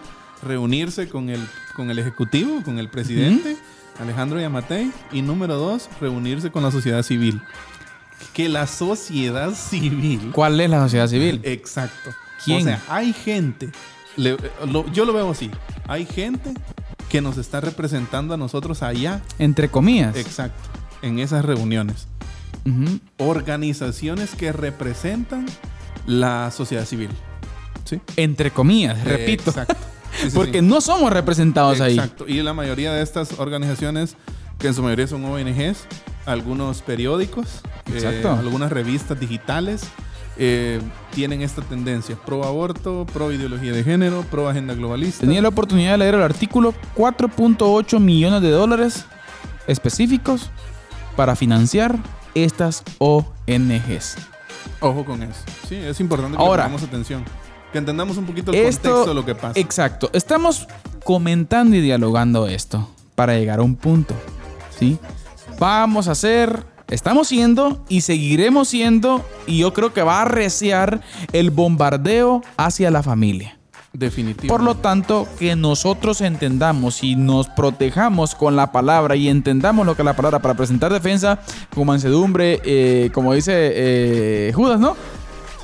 [0.42, 1.40] reunirse con el,
[1.76, 3.56] con el Ejecutivo, con el presidente,
[4.00, 4.90] Alejandro Yamatei.
[5.12, 7.40] Y número dos, reunirse con la sociedad civil.
[8.32, 11.40] Que la sociedad civil ¿Cuál es la sociedad civil?
[11.44, 12.10] Exacto.
[12.44, 12.60] ¿Quién?
[12.60, 13.70] O sea, hay gente,
[14.16, 14.36] le-
[14.70, 15.50] lo- yo lo veo así,
[15.88, 16.54] hay gente
[17.08, 20.14] que nos está representando a nosotros allá, Entre comillas.
[20.16, 20.68] exacto,
[21.02, 22.06] en esas reuniones.
[23.16, 25.46] Organizaciones que representan
[26.06, 27.08] la sociedad civil.
[27.84, 28.00] ¿Sí?
[28.16, 29.50] Entre comillas, repito.
[29.50, 29.76] Exacto.
[30.20, 31.94] Sí, sí, Porque no somos representados ahí.
[31.94, 32.26] Exacto.
[32.28, 34.16] Y la mayoría de estas organizaciones
[34.58, 35.86] que en su mayoría son ONGs,
[36.28, 37.60] algunos periódicos,
[37.92, 39.82] eh, algunas revistas digitales.
[40.40, 45.22] eh, tienen esta tendencia, pro aborto, pro ideología de género, pro agenda globalista.
[45.22, 49.04] Tenía la oportunidad de leer el artículo 4.8 millones de dólares
[49.66, 50.48] específicos
[51.16, 51.98] para financiar
[52.36, 54.16] estas ONGs.
[54.80, 55.40] Ojo con eso.
[55.68, 57.24] Sí, es importante que Ahora- le pongamos atención.
[57.72, 59.58] Que entendamos un poquito el Esto, contexto de lo que pasa.
[59.58, 60.08] Exacto.
[60.12, 60.68] Estamos
[61.04, 64.14] comentando y dialogando esto para llegar a un punto.
[64.78, 64.98] ¿Sí?
[65.58, 71.00] Vamos a hacer, estamos siendo y seguiremos siendo, y yo creo que va a arreciar
[71.32, 73.58] el bombardeo hacia la familia.
[73.92, 74.54] Definitivo.
[74.54, 79.96] Por lo tanto, que nosotros entendamos y nos protejamos con la palabra y entendamos lo
[79.96, 81.40] que es la palabra para presentar defensa
[81.74, 84.94] con mansedumbre, eh, como dice eh, Judas, ¿no?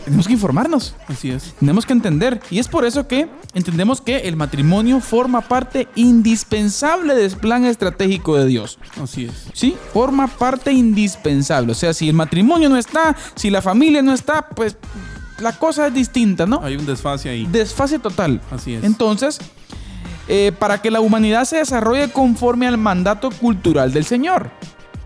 [0.05, 0.95] Tenemos que informarnos.
[1.09, 1.55] Así es.
[1.59, 2.41] Tenemos que entender.
[2.51, 8.37] Y es por eso que entendemos que el matrimonio forma parte indispensable del plan estratégico
[8.37, 8.79] de Dios.
[9.03, 9.49] Así es.
[9.55, 9.77] ¿Sí?
[9.93, 11.73] Forma parte indispensable.
[11.73, 14.77] O sea, si el matrimonio no está, si la familia no está, pues
[15.39, 16.61] la cosa es distinta, ¿no?
[16.63, 17.47] Hay un desfase ahí.
[17.51, 18.41] Desfase total.
[18.51, 18.85] Así es.
[18.85, 19.39] Entonces,
[20.29, 24.51] eh, para que la humanidad se desarrolle conforme al mandato cultural del Señor.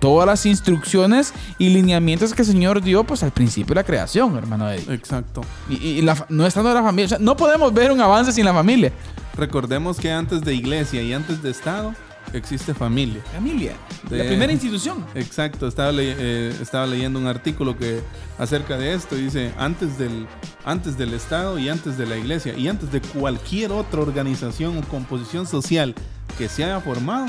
[0.01, 4.37] Todas las instrucciones y lineamientos que el Señor dio pues al principio de la creación,
[4.37, 4.95] hermano Eddie.
[4.95, 5.41] Exacto.
[5.69, 8.45] Y, y la no estando la familia, o sea, no podemos ver un avance sin
[8.45, 8.93] la familia.
[9.37, 11.95] Recordemos que antes de iglesia y antes de Estado
[12.33, 13.23] existe familia.
[13.35, 13.73] Familia,
[14.11, 15.05] De- la primera institución.
[15.15, 18.01] Exacto, estaba, le- eh, estaba leyendo un artículo que
[18.39, 20.27] acerca de esto dice antes del,
[20.65, 24.83] antes del Estado y antes de la iglesia y antes de cualquier otra organización o
[24.83, 25.95] composición social
[26.37, 27.27] que se haya formado,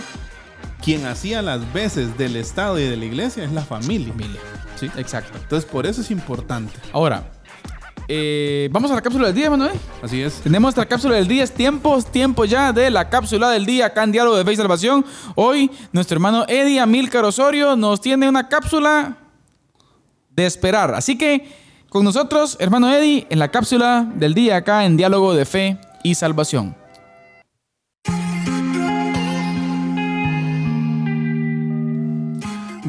[0.81, 4.13] quien hacía las veces del Estado y de la iglesia es la familia.
[4.13, 4.41] Familia.
[4.75, 4.89] ¿sí?
[4.97, 5.37] Exacto.
[5.37, 6.73] Entonces por eso es importante.
[6.93, 7.31] Ahora,
[8.07, 9.73] eh, vamos a la cápsula del día, Manuel.
[10.01, 10.41] Así es.
[10.41, 14.03] Tenemos nuestra cápsula del día, es tiempo, tiempo ya de la cápsula del día acá
[14.03, 15.05] en Diálogo de Fe y Salvación.
[15.35, 19.17] Hoy nuestro hermano Eddie Amílcar Osorio nos tiene una cápsula
[20.31, 20.95] de esperar.
[20.95, 21.53] Así que
[21.89, 26.15] con nosotros, hermano Eddie, en la cápsula del día acá en Diálogo de Fe y
[26.15, 26.78] Salvación.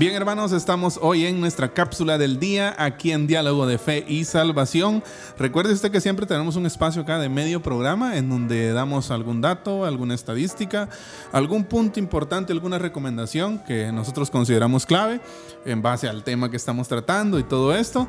[0.01, 4.25] Bien hermanos, estamos hoy en nuestra cápsula del día aquí en Diálogo de Fe y
[4.25, 5.05] Salvación.
[5.39, 9.43] Recuerde usted que siempre tenemos un espacio acá de medio programa en donde damos algún
[9.43, 10.89] dato, alguna estadística,
[11.33, 15.21] algún punto importante, alguna recomendación que nosotros consideramos clave
[15.67, 18.09] en base al tema que estamos tratando y todo esto.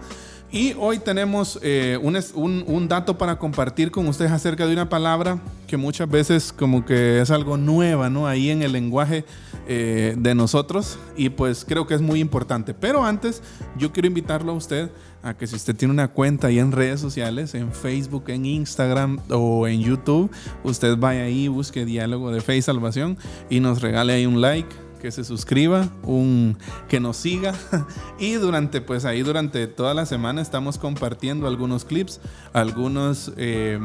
[0.50, 5.40] Y hoy tenemos eh, un, un dato para compartir con ustedes acerca de una palabra
[5.68, 8.28] que muchas veces como que es algo nueva, ¿no?
[8.28, 9.26] Ahí en el lenguaje
[9.68, 12.74] eh, de nosotros y pues creo que es muy importante.
[12.74, 13.42] Pero antes
[13.78, 14.92] yo quiero invitarlo a usted
[15.24, 19.20] a que si usted tiene una cuenta ahí en redes sociales, en Facebook, en Instagram
[19.30, 20.32] o en YouTube,
[20.64, 23.18] usted vaya ahí, busque Diálogo de Fe y Salvación
[23.50, 24.70] y nos regale ahí un like
[25.02, 27.54] que se suscriba, un, que nos siga
[28.20, 32.22] y durante pues ahí durante toda la semana estamos compartiendo algunos clips,
[32.54, 33.80] algunos eh,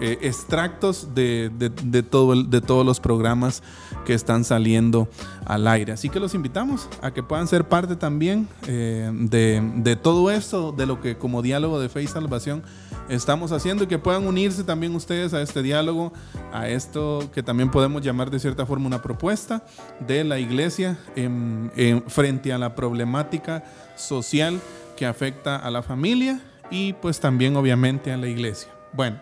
[0.00, 3.62] eh, extractos de, de- todo de todos los programas
[4.04, 5.08] que están saliendo
[5.46, 5.92] al aire.
[5.92, 10.72] Así que los invitamos a que puedan ser parte también eh, de, de todo esto,
[10.72, 12.62] de lo que como diálogo de fe y salvación
[13.08, 16.12] estamos haciendo y que puedan unirse también ustedes a este diálogo,
[16.52, 19.64] a esto que también podemos llamar de cierta forma una propuesta
[20.06, 23.64] de la iglesia en- frente a la problemática
[23.96, 24.60] social
[24.96, 26.40] que afecta a la familia
[26.70, 28.68] y pues también obviamente a la iglesia.
[28.92, 29.20] Bueno,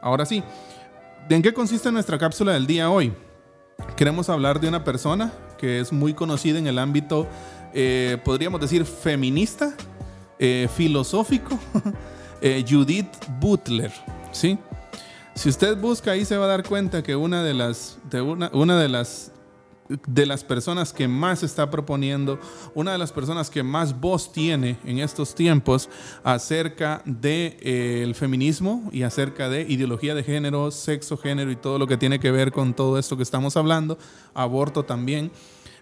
[0.00, 0.42] ahora sí,
[1.28, 3.12] ¿en qué consiste nuestra cápsula del día hoy?
[3.96, 7.26] Queremos hablar de una persona que es muy conocida en el ámbito,
[7.74, 9.74] eh, podríamos decir, feminista,
[10.38, 11.58] eh, filosófico,
[12.40, 13.08] eh, Judith
[13.40, 13.92] Butler,
[14.32, 14.58] ¿sí?
[15.34, 18.50] Si usted busca ahí se va a dar cuenta que una de las, de una,
[18.52, 19.30] una de las
[20.06, 22.38] de las personas que más está proponiendo,
[22.74, 25.88] una de las personas que más voz tiene en estos tiempos
[26.22, 31.96] acerca del feminismo y acerca de ideología de género, sexo, género y todo lo que
[31.96, 33.98] tiene que ver con todo esto que estamos hablando,
[34.34, 35.30] aborto también,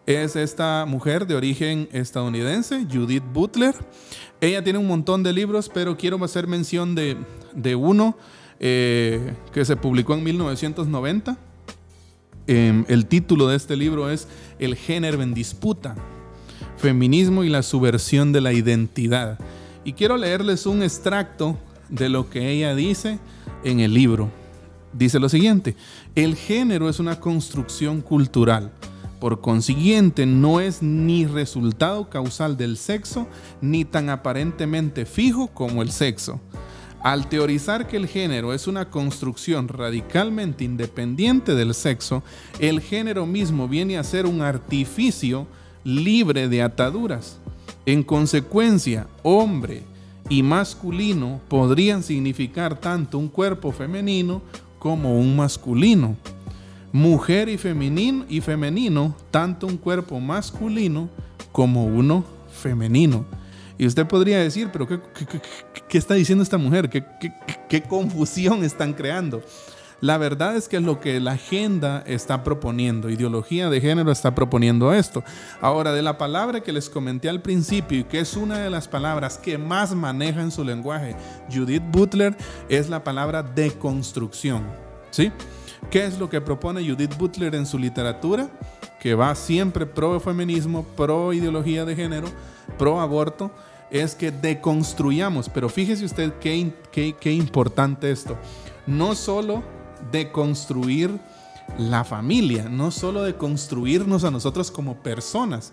[0.06, 3.74] es esta mujer de origen estadounidense, Judith Butler.
[4.40, 7.16] Ella tiene un montón de libros, pero quiero hacer mención de,
[7.54, 8.16] de uno
[8.60, 11.36] eh, que se publicó en 1990.
[12.46, 14.28] Eh, el título de este libro es
[14.58, 15.96] El género en disputa,
[16.76, 19.38] feminismo y la subversión de la identidad.
[19.84, 21.56] Y quiero leerles un extracto
[21.88, 23.18] de lo que ella dice
[23.64, 24.30] en el libro.
[24.92, 25.76] Dice lo siguiente,
[26.14, 28.72] el género es una construcción cultural.
[29.20, 33.26] Por consiguiente, no es ni resultado causal del sexo,
[33.60, 36.40] ni tan aparentemente fijo como el sexo.
[37.02, 42.22] Al teorizar que el género es una construcción radicalmente independiente del sexo,
[42.58, 45.46] el género mismo viene a ser un artificio
[45.84, 47.38] libre de ataduras.
[47.84, 49.84] En consecuencia, hombre
[50.28, 54.42] y masculino podrían significar tanto un cuerpo femenino
[54.78, 56.16] como un masculino.
[56.92, 61.08] Mujer y femenino, y femenino tanto un cuerpo masculino
[61.52, 63.24] como uno femenino.
[63.78, 65.00] Y usted podría decir, pero ¿qué,
[65.98, 66.88] está diciendo esta mujer?
[66.88, 67.32] ¿Qué, qué-
[67.68, 69.42] qué confusión están creando?
[70.02, 74.34] La verdad es que es lo que la agenda está proponiendo, ideología de género está
[74.34, 75.24] proponiendo esto.
[75.62, 78.88] Ahora, de la palabra que les comenté al principio y que es una de las
[78.88, 81.16] palabras que más maneja en su lenguaje
[81.50, 82.36] Judith Butler,
[82.68, 84.64] es la palabra deconstrucción.
[85.10, 85.32] ¿Sí?
[85.90, 88.50] ¿Qué es lo que propone Judith Butler en su literatura?
[89.00, 92.28] Que va siempre pro feminismo, pro ideología de género,
[92.76, 93.50] pro aborto,
[93.90, 95.48] es que deconstruyamos.
[95.48, 98.36] Pero fíjese usted qué, qué- qué importante esto.
[98.86, 99.62] No solo
[100.12, 101.18] deconstruir
[101.78, 105.72] la familia, no solo de construirnos a nosotros como personas,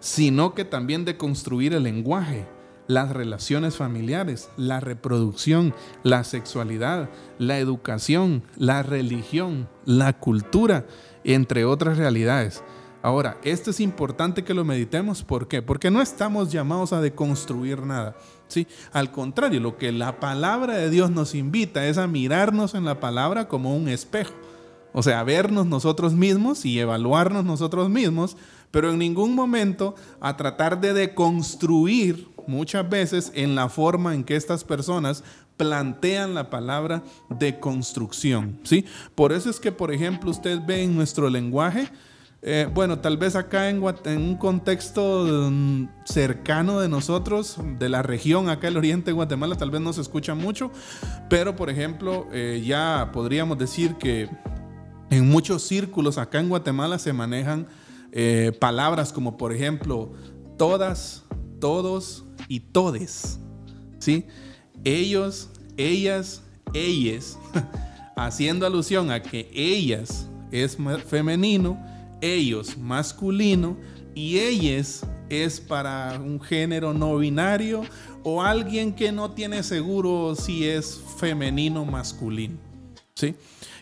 [0.00, 2.46] sino que también de construir el lenguaje,
[2.86, 10.86] las relaciones familiares, la reproducción, la sexualidad, la educación, la religión, la cultura,
[11.24, 12.62] entre otras realidades.
[13.02, 15.22] Ahora, esto es importante que lo meditemos.
[15.22, 15.62] ¿Por qué?
[15.62, 18.16] Porque no estamos llamados a deconstruir nada.
[18.48, 18.66] ¿sí?
[18.92, 22.98] Al contrario, lo que la palabra de Dios nos invita es a mirarnos en la
[22.98, 24.34] palabra como un espejo.
[24.92, 28.36] O sea, vernos nosotros mismos y evaluarnos nosotros mismos,
[28.70, 34.34] pero en ningún momento a tratar de deconstruir muchas veces en la forma en que
[34.34, 35.22] estas personas
[35.56, 38.86] plantean la palabra de construcción, ¿sí?
[39.14, 41.90] Por eso es que, por ejemplo, usted ve en nuestro lenguaje,
[42.40, 48.48] eh, bueno, tal vez acá en, un contexto mm, cercano de nosotros, de la región,
[48.48, 50.70] acá el oriente de Guatemala, tal vez no se escucha mucho,
[51.28, 54.28] pero por ejemplo, eh, ya podríamos decir que
[55.10, 57.66] en muchos círculos acá en Guatemala se manejan
[58.12, 60.12] eh, palabras como por ejemplo
[60.56, 61.24] todas,
[61.60, 63.40] todos y todes.
[63.98, 64.26] ¿Sí?
[64.84, 67.36] Ellos, ellas, ellas,
[68.16, 71.78] haciendo alusión a que ellas es femenino,
[72.20, 73.76] ellos masculino
[74.14, 77.82] y ellas es para un género no binario
[78.24, 82.56] o alguien que no tiene seguro si es femenino o masculino.
[83.14, 83.34] ¿sí?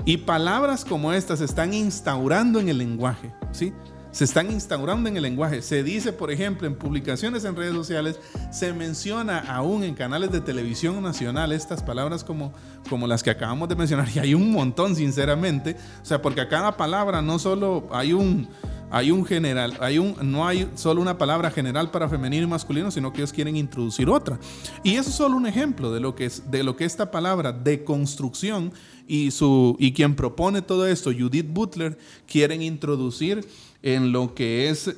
[0.04, 3.72] Y palabras como estas se están instaurando en el lenguaje, ¿sí?
[4.16, 5.60] Se están instaurando en el lenguaje.
[5.60, 8.18] Se dice, por ejemplo, en publicaciones en redes sociales,
[8.50, 12.54] se menciona aún en canales de televisión nacional estas palabras como,
[12.88, 15.76] como las que acabamos de mencionar, y hay un montón, sinceramente.
[16.00, 18.48] O sea, porque a cada palabra no solo hay un,
[18.90, 22.90] hay un general, hay un, no hay solo una palabra general para femenino y masculino,
[22.90, 24.38] sino que ellos quieren introducir otra.
[24.82, 27.52] Y eso es solo un ejemplo de lo que, es, de lo que esta palabra
[27.52, 28.72] de construcción
[29.06, 33.46] y, su, y quien propone todo esto, Judith Butler, quieren introducir
[33.86, 34.96] en lo que es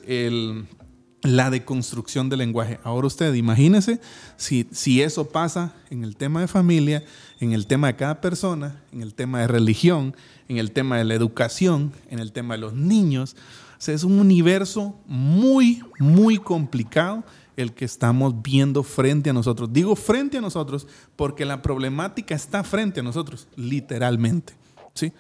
[1.21, 2.81] la deconstrucción del lenguaje.
[2.85, 4.01] Ahora usted imagínese
[4.39, 7.05] si, si eso pasa en el tema de familia,
[7.39, 10.17] en el tema de cada persona, en el tema de religión,
[10.49, 13.37] en el tema de la educación, en el tema de los niños.
[13.73, 17.25] O sea, es un universo muy, muy complicado
[17.59, 19.71] el que estamos viendo frente a nosotros.
[19.71, 24.55] Digo frente a nosotros porque la problemática está frente a nosotros, literalmente.
[24.95, 25.13] ¿sí?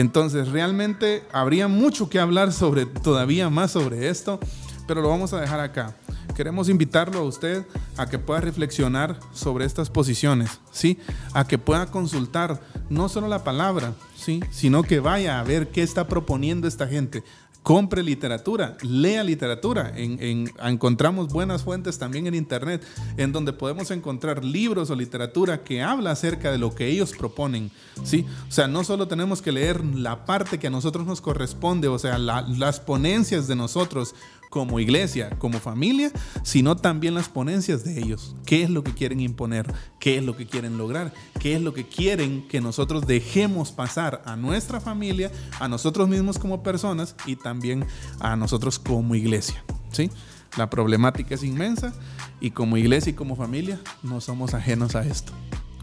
[0.00, 4.40] Entonces, realmente habría mucho que hablar sobre, todavía más sobre esto,
[4.86, 5.94] pero lo vamos a dejar acá.
[6.34, 7.66] Queremos invitarlo a usted
[7.98, 10.98] a que pueda reflexionar sobre estas posiciones, ¿sí?
[11.34, 14.42] A que pueda consultar no solo la palabra, ¿sí?
[14.50, 17.22] Sino que vaya a ver qué está proponiendo esta gente.
[17.62, 19.92] Compre literatura, lea literatura.
[19.94, 22.82] En, en- encontramos buenas fuentes también en internet,
[23.18, 27.70] en donde podemos encontrar libros o literatura que habla acerca de lo que ellos proponen.
[28.02, 28.24] ¿sí?
[28.48, 31.98] O sea, no solo tenemos que leer la parte que a nosotros nos corresponde, o
[31.98, 34.14] sea, la- las ponencias de nosotros
[34.50, 36.10] como iglesia, como familia,
[36.42, 38.34] sino también las ponencias de ellos.
[38.44, 39.72] ¿Qué es lo que quieren imponer?
[40.00, 41.14] ¿Qué es lo que quieren lograr?
[41.38, 45.30] ¿Qué es lo que quieren que nosotros dejemos pasar a nuestra familia,
[45.60, 47.86] a nosotros mismos como personas y también
[48.18, 49.64] a nosotros como iglesia?
[49.92, 50.10] ¿Sí?
[50.56, 51.92] La problemática es inmensa
[52.40, 55.32] y como iglesia y como familia no somos ajenos a esto.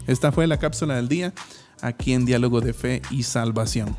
[0.06, 1.32] Esta fue la cápsula del día
[1.80, 3.96] aquí en Diálogo de Fe y Salvación.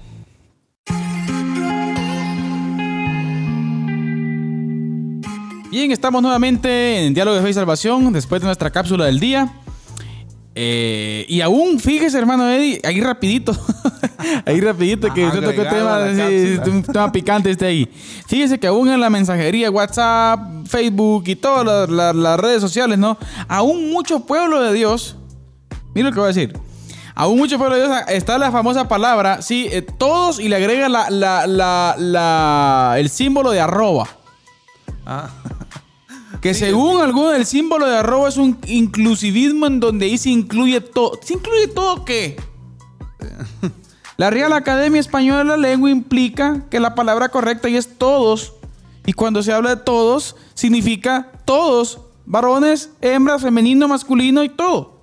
[5.72, 9.52] Bien, estamos nuevamente en Diálogo de Fe y Salvación después de nuestra cápsula del día.
[10.56, 13.56] Eh, y aún, fíjese, hermano Eddie, ahí rapidito,
[14.46, 16.28] ahí rapidito que Ah, usted tocó agregado a la tema,
[16.66, 17.88] sí, un tema picante este ahí.
[18.28, 22.98] Fíjese que aún en la mensajería, WhatsApp, Facebook y todas las, las- las redes sociales,
[22.98, 23.18] ¿no?
[23.48, 25.18] Aún mucho pueblo de Dios,
[25.94, 26.58] mira lo que voy a decir.
[27.16, 30.90] Aún mucho pueblo de Dios está la famosa palabra, sí, eh, todos y le agrega
[30.90, 34.08] la- la- el símbolo de arroba.
[35.12, 35.28] Ah,
[36.42, 40.80] Que según algunos el símbolo de arroba es un inclusivismo en donde ahí se incluye
[40.80, 41.20] todo.
[41.24, 42.38] ¿Se incluye todo qué?
[44.18, 48.54] La Real Academia Española de la Lengua implica que la palabra correcta ahí es todos.
[49.06, 52.02] Y cuando se habla de todos, significa todos.
[52.26, 55.02] Varones, hembras, femenino, masculino y todo.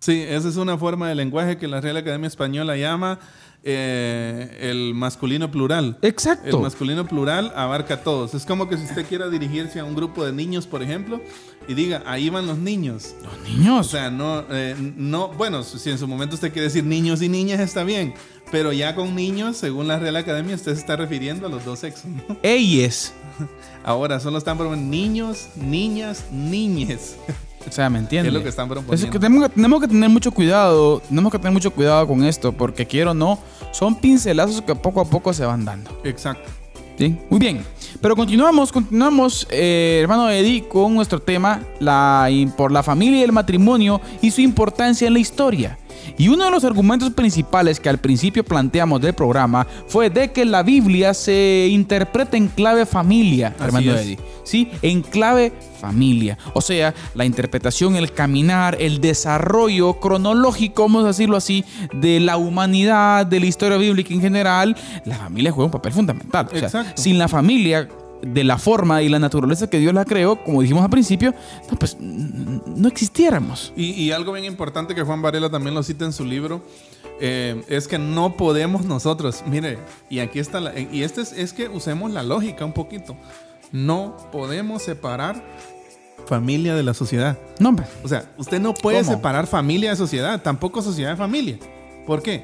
[0.00, 3.20] sí, esa es una forma de lenguaje que la Real Academia Española llama
[3.66, 5.96] eh, el masculino plural.
[6.02, 6.56] Exacto.
[6.56, 8.34] El masculino plural abarca a todos.
[8.34, 11.20] Es como que si usted quiera dirigirse a un grupo de niños, por ejemplo,
[11.66, 13.14] y diga, ahí van los niños.
[13.22, 13.86] Los O niños.
[13.88, 17.58] sea, no, eh, no, bueno, si en su momento usted quiere decir niños y niñas,
[17.60, 18.14] está bien.
[18.50, 21.78] Pero ya con niños, según la Real Academia, usted se está refiriendo a los dos
[21.78, 22.04] sexos.
[22.06, 22.36] ¿no?
[22.42, 23.12] Ellos.
[23.84, 27.16] Ahora solo están proponiendo niños, niñas, niñes.
[27.68, 28.32] O sea, ¿me entiendes?
[28.32, 29.10] Es lo que están proponiendo.
[29.10, 32.52] que tenemos, que, tenemos que tener mucho cuidado, tenemos que tener mucho cuidado con esto,
[32.52, 33.38] porque quiero o no,
[33.72, 35.90] son pincelazos que poco a poco se van dando.
[36.04, 36.50] Exacto.
[36.98, 37.16] ¿sí?
[37.30, 37.64] Muy bien,
[38.00, 43.32] pero continuamos, continuamos, eh, hermano Eddie, con nuestro tema, la, por la familia y el
[43.32, 45.78] matrimonio y su importancia en la historia.
[46.18, 50.44] Y uno de los argumentos principales que al principio planteamos del programa fue de que
[50.44, 53.74] la Biblia se interpreta en clave familia, es.
[53.74, 54.18] Eddie.
[54.44, 54.70] ¿sí?
[54.82, 56.38] En clave familia.
[56.54, 62.36] O sea, la interpretación, el caminar, el desarrollo cronológico, vamos a decirlo así, de la
[62.36, 66.46] humanidad, de la historia bíblica en general, la familia juega un papel fundamental.
[66.46, 67.02] O sea, Exacto.
[67.02, 67.88] sin la familia,
[68.26, 71.34] de la forma y la naturaleza que Dios la creó, como dijimos al principio,
[71.70, 73.72] no, pues no existiéramos.
[73.76, 76.62] Y, y algo bien importante que Juan Varela también lo cita en su libro
[77.20, 79.78] eh, es que no podemos nosotros, mire,
[80.10, 83.16] y aquí está, la, y este es, es que usemos la lógica un poquito.
[83.72, 85.42] No podemos separar
[86.26, 87.38] familia de la sociedad.
[87.58, 87.86] No, hombre.
[88.02, 89.12] O sea, usted no puede ¿Cómo?
[89.12, 91.58] separar familia de sociedad, tampoco sociedad de familia.
[92.06, 92.42] ¿Por qué?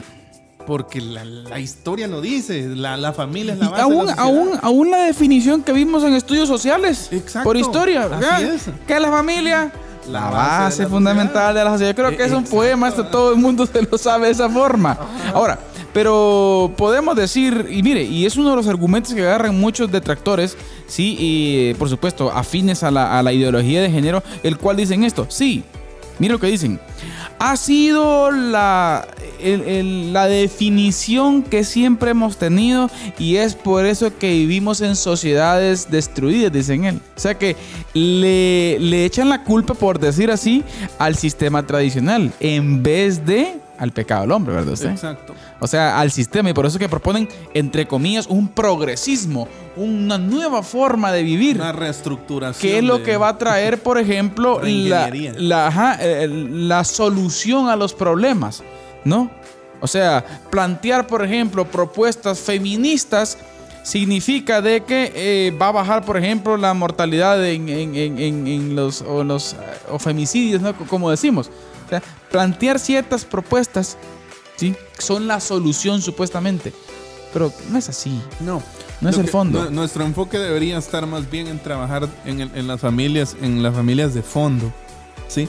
[0.67, 4.15] Porque la, la historia lo dice, la, la familia es la Y base aún, de
[4.15, 7.49] la aún, aún la definición que vimos en estudios sociales Exacto.
[7.49, 8.09] por historia,
[8.41, 8.67] es.
[8.87, 9.73] que la familia,
[10.11, 11.91] La base de fundamental de la sociedad.
[11.91, 14.49] Yo creo que es un poema, esto todo el mundo se lo sabe de esa
[14.49, 14.97] forma.
[15.35, 15.59] Ahora,
[15.93, 20.57] pero podemos decir, y mire, y es uno de los argumentos que agarran muchos detractores,
[20.87, 25.03] sí, y por supuesto, afines a la, a la ideología de género, el cual dicen
[25.03, 25.65] esto, sí,
[26.21, 26.79] mire lo que dicen.
[27.41, 29.09] Ha sido la,
[29.43, 36.53] la definición que siempre hemos tenido y es por eso que vivimos en sociedades destruidas,
[36.53, 37.01] dicen él.
[37.17, 37.57] O sea que
[37.95, 40.63] le, le echan la culpa, por decir así,
[40.99, 44.91] al sistema tradicional en vez de al pecado del hombre, ¿verdad usted?
[44.91, 45.35] Exacto.
[45.59, 50.63] O sea, al sistema y por eso que proponen, entre comillas, un progresismo, una nueva
[50.63, 51.57] forma de vivir.
[51.57, 52.61] Una reestructuración.
[52.61, 55.33] ¿Qué es lo de- que va a traer, por ejemplo, la, Reingeniería.
[55.39, 58.63] la, ajá, eh, la solución a los problemas?
[59.05, 59.31] ¿No?
[59.81, 63.39] O sea, plantear, por ejemplo, propuestas feministas
[63.83, 68.47] significa de que eh, va a bajar, por ejemplo, la mortalidad en, en- en- en-
[68.47, 69.57] en los, o los eh,
[69.91, 70.75] o femicidios, ¿no?
[70.75, 71.51] Como decimos.
[71.91, 73.99] Sea, plantear ciertas propuestas,
[74.57, 74.75] ¿sí?
[74.99, 76.73] Son la solución supuestamente.
[77.33, 78.21] Pero no es así.
[78.41, 78.63] No.
[79.01, 79.65] No es el fondo.
[79.65, 83.63] nu- nuestro enfoque debería estar más bien en trabajar en, el- en las familias, en
[83.63, 84.73] las familias de fondo.
[85.29, 85.49] ¿Sí?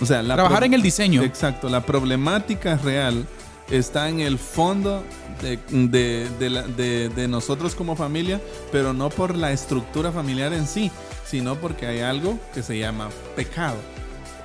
[0.00, 1.22] O sea, la Trabajar en el diseño.
[1.22, 1.68] Exacto.
[1.68, 3.26] La problemática real
[3.70, 5.02] está en el fondo
[5.42, 10.52] de, de- de la- de- de nosotros como familia, pero no por la estructura familiar
[10.52, 10.90] en sí,
[11.26, 13.76] sino porque hay algo que se llama pecado.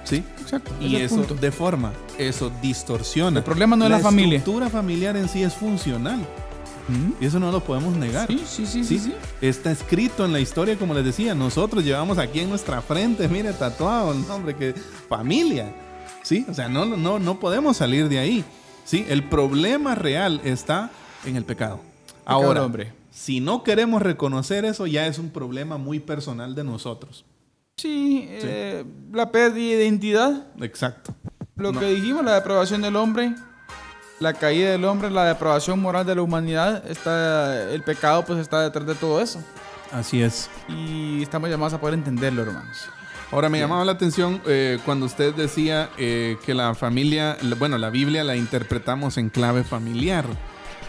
[0.09, 0.23] ¿Sí?
[0.41, 0.71] Exacto.
[0.81, 1.35] Y eso punto.
[1.35, 3.39] deforma, eso distorsiona.
[3.39, 4.31] El problema no es la familia.
[4.31, 6.25] La estructura familiar en sí es funcional.
[7.19, 8.27] Y eso no lo podemos negar.
[8.27, 9.13] Sí, sí, sí, sí, sí.
[9.41, 13.53] Está escrito en la historia, como les decía, nosotros llevamos aquí en nuestra frente, mire,
[13.53, 14.73] tatuado el nombre que
[15.07, 15.71] familia.
[16.23, 18.43] Sí, o sea, no, no, no podemos salir de ahí.
[18.85, 20.89] Sí, el problema real está
[21.25, 21.79] en el pecado.
[22.25, 22.91] Ahora, hombre.
[23.11, 27.23] si no queremos reconocer eso, ya es un problema muy personal de nosotros.
[27.81, 31.15] Sí, eh, la pérdida de identidad, Exacto.
[31.55, 31.79] lo No.
[31.79, 33.33] que dijimos, la depravación del hombre,
[34.19, 38.61] la caída del hombre, la depravación moral de la humanidad, está, el pecado pues está
[38.61, 39.41] detrás de todo eso.
[39.91, 40.49] Así es.
[40.67, 42.89] Y estamos llamados a poder entenderlo, hermanos.
[43.31, 47.89] Ahora me llamaba la atención eh, cuando usted decía eh, que la familia, bueno, la
[47.91, 50.25] Biblia la interpretamos en clave familiar.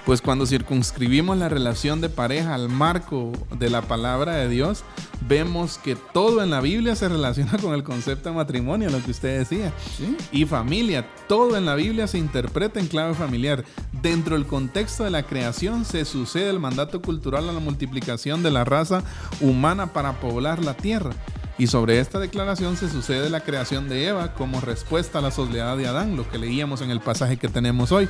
[0.06, 4.82] Pues cuando circunscribimos la relación de pareja al marco de la palabra de Dios,
[5.28, 9.10] vemos que todo en la Biblia se relaciona con el concepto de matrimonio, lo que
[9.10, 9.72] usted decía.
[9.96, 10.16] ¿Sí?
[10.32, 13.64] Y familia, todo en la Biblia se interpreta en clave familiar.
[14.02, 18.50] Dentro del contexto de la creación se sucede el mandato cultural a la multiplicación de
[18.50, 19.02] la raza
[19.40, 21.10] humana para poblar la tierra.
[21.58, 25.76] Y sobre esta declaración se sucede la creación de Eva como respuesta a la soledad
[25.76, 28.08] de Adán, lo que leíamos en el pasaje que tenemos hoy,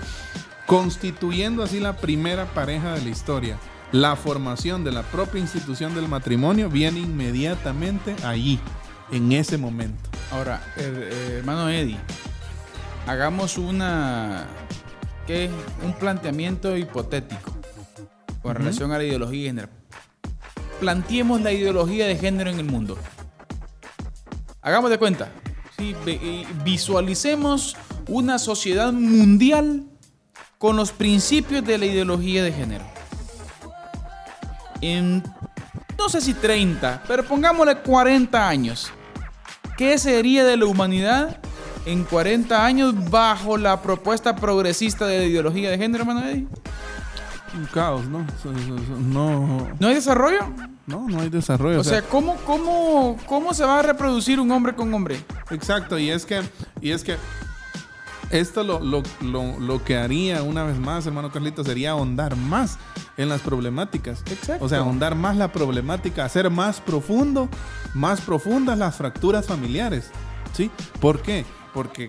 [0.70, 3.58] constituyendo así la primera pareja de la historia.
[3.90, 8.60] La formación de la propia institución del matrimonio viene inmediatamente allí,
[9.10, 10.08] en ese momento.
[10.30, 11.98] Ahora, her- eh, hermano Eddie,
[13.08, 14.46] hagamos una.
[15.26, 15.50] ¿Qué?
[15.84, 17.50] Un planteamiento hipotético
[18.40, 19.68] con relación a la ideología de género.
[20.78, 22.96] Planteemos la ideología de género en el mundo.
[24.62, 25.32] Hagamos de cuenta.
[25.76, 29.89] Sí, y visualicemos una sociedad mundial
[30.60, 32.84] con los principios de la ideología de género.
[34.82, 35.24] En,
[35.96, 38.92] no sé si 30, pero pongámosle 40 años.
[39.78, 41.38] ¿Qué sería de la humanidad
[41.86, 46.46] en 40 años bajo la propuesta progresista de la ideología de género, hermano Eddie?
[47.56, 48.26] Un caos, ¿no?
[48.98, 50.40] No, ¿No hay desarrollo?
[50.86, 51.80] no, no hay desarrollo.
[51.80, 55.24] O sea, ¿cómo, cómo, ¿cómo se va a reproducir un hombre con hombre?
[55.50, 56.42] Exacto, y es que,
[56.82, 57.16] y es que
[58.30, 62.78] esto lo, lo, lo, lo que haría una vez más, hermano Carlito, sería ahondar más
[63.16, 64.22] en las problemáticas.
[64.30, 64.64] Exacto.
[64.64, 67.48] O sea, ahondar más la problemática, hacer más profundo,
[67.94, 70.10] más profundas las fracturas familiares.
[70.52, 70.70] ¿Sí?
[71.00, 71.44] ¿Por qué?
[71.74, 72.08] Porque,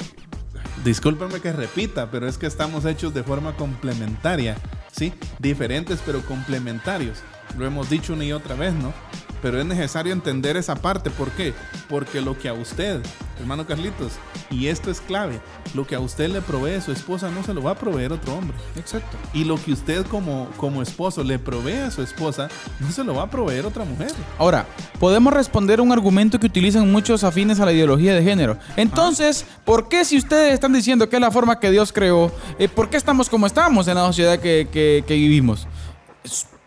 [0.84, 4.58] discúlpenme que repita, pero es que estamos hechos de forma complementaria.
[4.92, 5.14] ¿Sí?
[5.40, 7.20] Diferentes pero complementarios.
[7.58, 8.94] Lo hemos dicho una y otra vez, ¿no?
[9.42, 11.10] Pero es necesario entender esa parte.
[11.10, 11.54] ¿Por qué?
[11.90, 13.02] Porque lo que a usted,
[13.40, 14.14] hermano Carlitos,
[14.50, 15.40] y esto es clave,
[15.74, 18.36] lo que a usted le provee su esposa no se lo va a proveer otro
[18.36, 18.56] hombre.
[18.76, 19.18] Exacto.
[19.34, 23.16] Y lo que usted como, como esposo le provee a su esposa, no se lo
[23.16, 24.12] va a proveer otra mujer.
[24.38, 24.66] Ahora,
[25.00, 28.58] podemos responder un argumento que utilizan muchos afines a la ideología de género.
[28.76, 32.68] Entonces, ¿por qué si ustedes están diciendo que es la forma que Dios creó, eh,
[32.68, 35.68] por qué estamos como estamos en la sociedad que, que- que vivimos?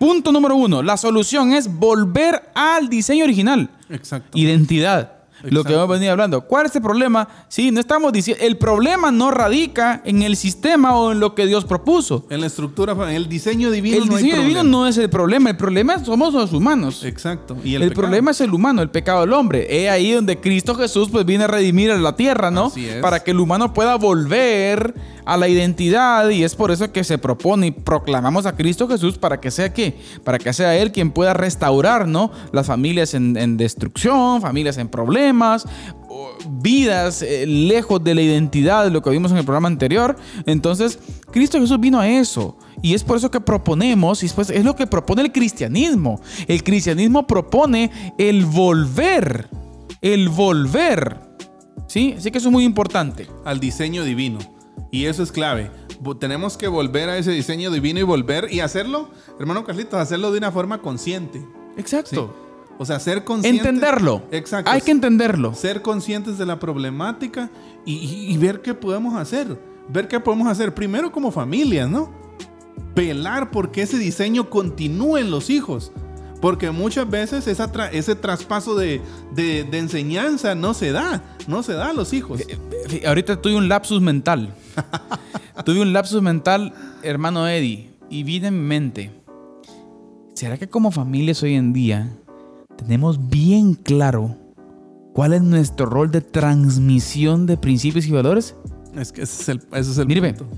[0.05, 3.71] Punto número uno, la solución es volver al diseño original.
[3.89, 4.37] Exacto.
[4.37, 5.13] Identidad.
[5.45, 6.43] Lo que hemos venido hablando.
[6.43, 7.27] ¿Cuál es el problema?
[7.49, 8.45] Sí, no estamos diciendo.
[8.45, 12.27] El problema no radica en el sistema o en lo que Dios propuso.
[12.29, 13.97] En la estructura, en el diseño divino.
[13.97, 14.79] el no hay diseño divino problema.
[14.79, 15.51] no es el problema.
[15.51, 17.03] El problema somos los humanos.
[17.03, 17.57] Exacto.
[17.65, 19.85] Y El, problema es el humano, el pecado del hombre.
[19.85, 22.67] Es ahí donde Cristo Jesús pues viene a redimir a la tierra, ¿no?
[22.67, 23.01] Así es.
[23.01, 24.95] Para que el humano pueda volver
[25.25, 29.19] a la identidad y es por eso que se propone y proclamamos a Cristo Jesús
[29.19, 29.97] para que sea qué?
[30.23, 32.31] Para que sea Él quien pueda restaurar, ¿no?
[32.53, 35.67] Las familias en, destrucción, familias en problemas,
[36.49, 40.17] vidas eh, lejos de la identidad de lo que vimos en el programa anterior.
[40.47, 40.99] Entonces,
[41.31, 42.57] Cristo Jesús vino a eso.
[42.83, 46.21] Y es por eso que proponemos, y después es lo que propone el cristianismo.
[46.47, 49.49] El cristianismo propone el volver.
[50.03, 51.21] El volver.
[51.87, 52.15] ¿Sí?
[52.19, 53.27] Así que eso es muy importante.
[53.45, 54.54] al diseño divino.
[54.95, 55.71] Y eso es clave.
[56.21, 59.09] Tenemos que volver a ese diseño divino y volver y hacerlo,
[59.41, 61.45] hermano Carlitos, hacerlo de una forma consciente.
[61.77, 62.11] Exacto.
[62.37, 62.75] Sí.
[62.79, 63.65] O sea, ser conscientes.
[63.67, 64.23] Entenderlo.
[64.31, 64.71] Exacto.
[64.71, 65.55] Hay que entenderlo.
[65.55, 67.51] Ser conscientes de la problemática
[67.85, 69.59] y, y- y ver qué podemos hacer.
[69.89, 72.11] Ver qué podemos hacer primero como familias, ¿no?
[72.95, 75.91] Velar porque ese diseño continúe en los hijos.
[76.45, 79.01] Porque muchas veces esa tra- ese traspaso de,
[79.35, 81.23] de- de enseñanza no se da.
[81.47, 82.43] No se da a los hijos.
[82.87, 84.53] Fí- Ahorita tuve un lapsus mental.
[85.65, 89.11] tuve un lapsus mental, hermano Eddie, y vine en mi mente.
[90.35, 92.11] ¿Será que como familias hoy en día
[92.77, 94.37] tenemos bien claro
[95.15, 98.55] cuál es nuestro rol de transmisión de principios y valores?
[98.95, 100.55] Es que ese es el, ese es el Mire, ve, punto.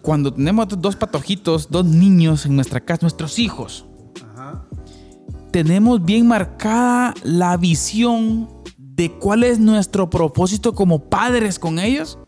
[0.00, 3.84] cuando tenemos dos patojitos, dos niños en nuestra casa, nuestros hijos.
[5.50, 12.18] Tenemos bien marcada la visión de cuál es nuestro propósito como padres con ellos.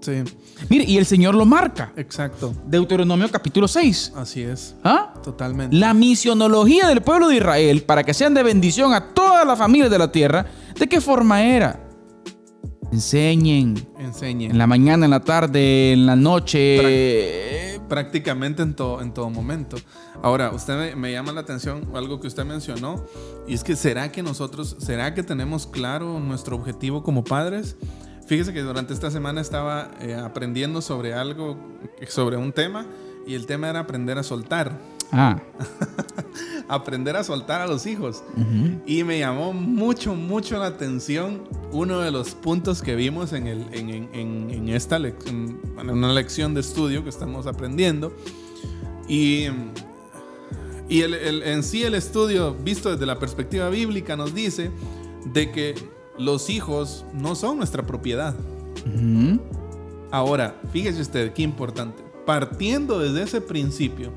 [0.00, 0.22] Sí,
[0.68, 1.92] Mire, y el Señor lo marca.
[1.96, 2.54] exacto.
[2.66, 4.12] Deuteronomio capítulo 6.
[4.16, 4.76] Así es.
[4.84, 5.14] ¿Ah?
[5.22, 5.74] Totalmente.
[5.74, 9.90] La misionología del pueblo de Israel para que sean de bendición a todas las familias
[9.90, 10.46] de la tierra,
[10.78, 11.80] ¿de qué forma era?
[12.92, 14.44] Enseñen Enseñe.
[14.50, 16.76] en la mañana, en la tarde, en la noche.
[17.94, 19.76] Prácticamente en todo, en todo momento.
[20.20, 23.06] Ahora, usted me, me llama la atención algo que usted mencionó,
[23.46, 27.76] y es que ¿será que nosotros, será que tenemos claro nuestro objetivo como padres?
[28.26, 31.56] Fíjese que durante esta semana estaba eh, aprendiendo sobre algo,
[32.08, 32.84] sobre un tema,
[33.28, 34.76] y el tema era aprender a soltar.
[35.12, 35.40] Ah,
[36.68, 38.24] aprender a soltar a los hijos.
[38.86, 43.66] Y me llamó mucho, mucho la atención uno de los puntos que vimos en, el,
[43.72, 44.96] en, en- en- en esta
[45.76, 48.12] una lección de estudio que estamos aprendiendo.
[49.08, 49.46] Y,
[50.88, 54.70] y el- el- en sí el estudio, visto desde la perspectiva bíblica, nos dice
[55.32, 55.74] de que
[56.16, 58.34] los hijos no son nuestra propiedad.
[60.10, 62.02] Ahora, fíjese usted qué importante.
[62.24, 64.10] Partiendo desde ese principio,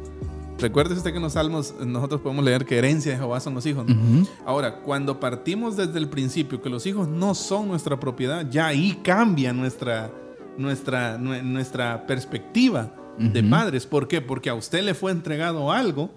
[0.60, 3.66] recuerde usted que en los salmos nosotros podemos leer que herencia de Jehová son los
[3.66, 3.86] hijos.
[3.88, 3.94] ¿no?
[3.94, 4.28] Ujú.
[4.46, 9.00] Ahora, cuando partimos desde el principio que los hijos no son nuestra propiedad, ya ahí
[9.04, 10.12] cambia nuestra,
[10.58, 13.50] nuestra, nue- nuestra perspectiva de Ujú.
[13.50, 13.86] padres.
[13.88, 14.22] ¿Por qué?
[14.22, 16.10] Porque a usted le fue entregado algo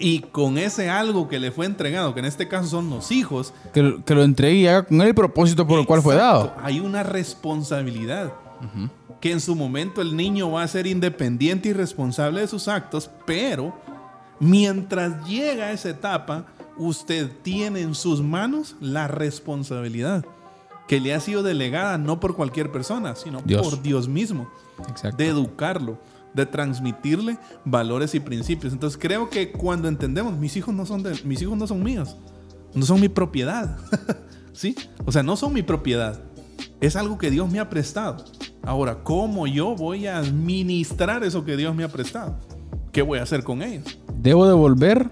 [0.00, 3.52] Y con ese algo que le fue entregado, que en este caso son los hijos,
[3.74, 6.42] Que, lo- que lo entregue y haga con el propósito por el cual fue dado.
[6.44, 8.32] Exacto, Hay una responsabilidad.
[9.20, 13.10] Que en su momento el niño va a ser independiente y responsable de sus actos,
[13.26, 13.74] pero
[14.38, 16.46] mientras llega a esa etapa,
[16.76, 20.24] usted tiene en sus manos la responsabilidad
[20.88, 23.62] que le ha sido delegada no por cualquier persona, sino Dios.
[23.62, 24.48] por Dios mismo,
[24.88, 25.18] Exacto.
[25.18, 25.98] de educarlo,
[26.34, 28.72] de transmitirle valores y principios.
[28.72, 32.16] Entonces creo que cuando entendemos, mis hijos no son de, mis hijos no son míos,
[32.74, 33.76] no son mi propiedad,
[34.52, 34.74] ¿sí?
[35.04, 36.22] O sea, no son mi propiedad.
[36.80, 38.24] Es algo que Dios me ha prestado.
[38.62, 42.36] Ahora, ¿cómo yo voy a administrar eso que Dios me ha prestado?
[42.92, 43.98] ¿Qué voy a hacer con ellos?
[44.20, 45.10] Debo devolver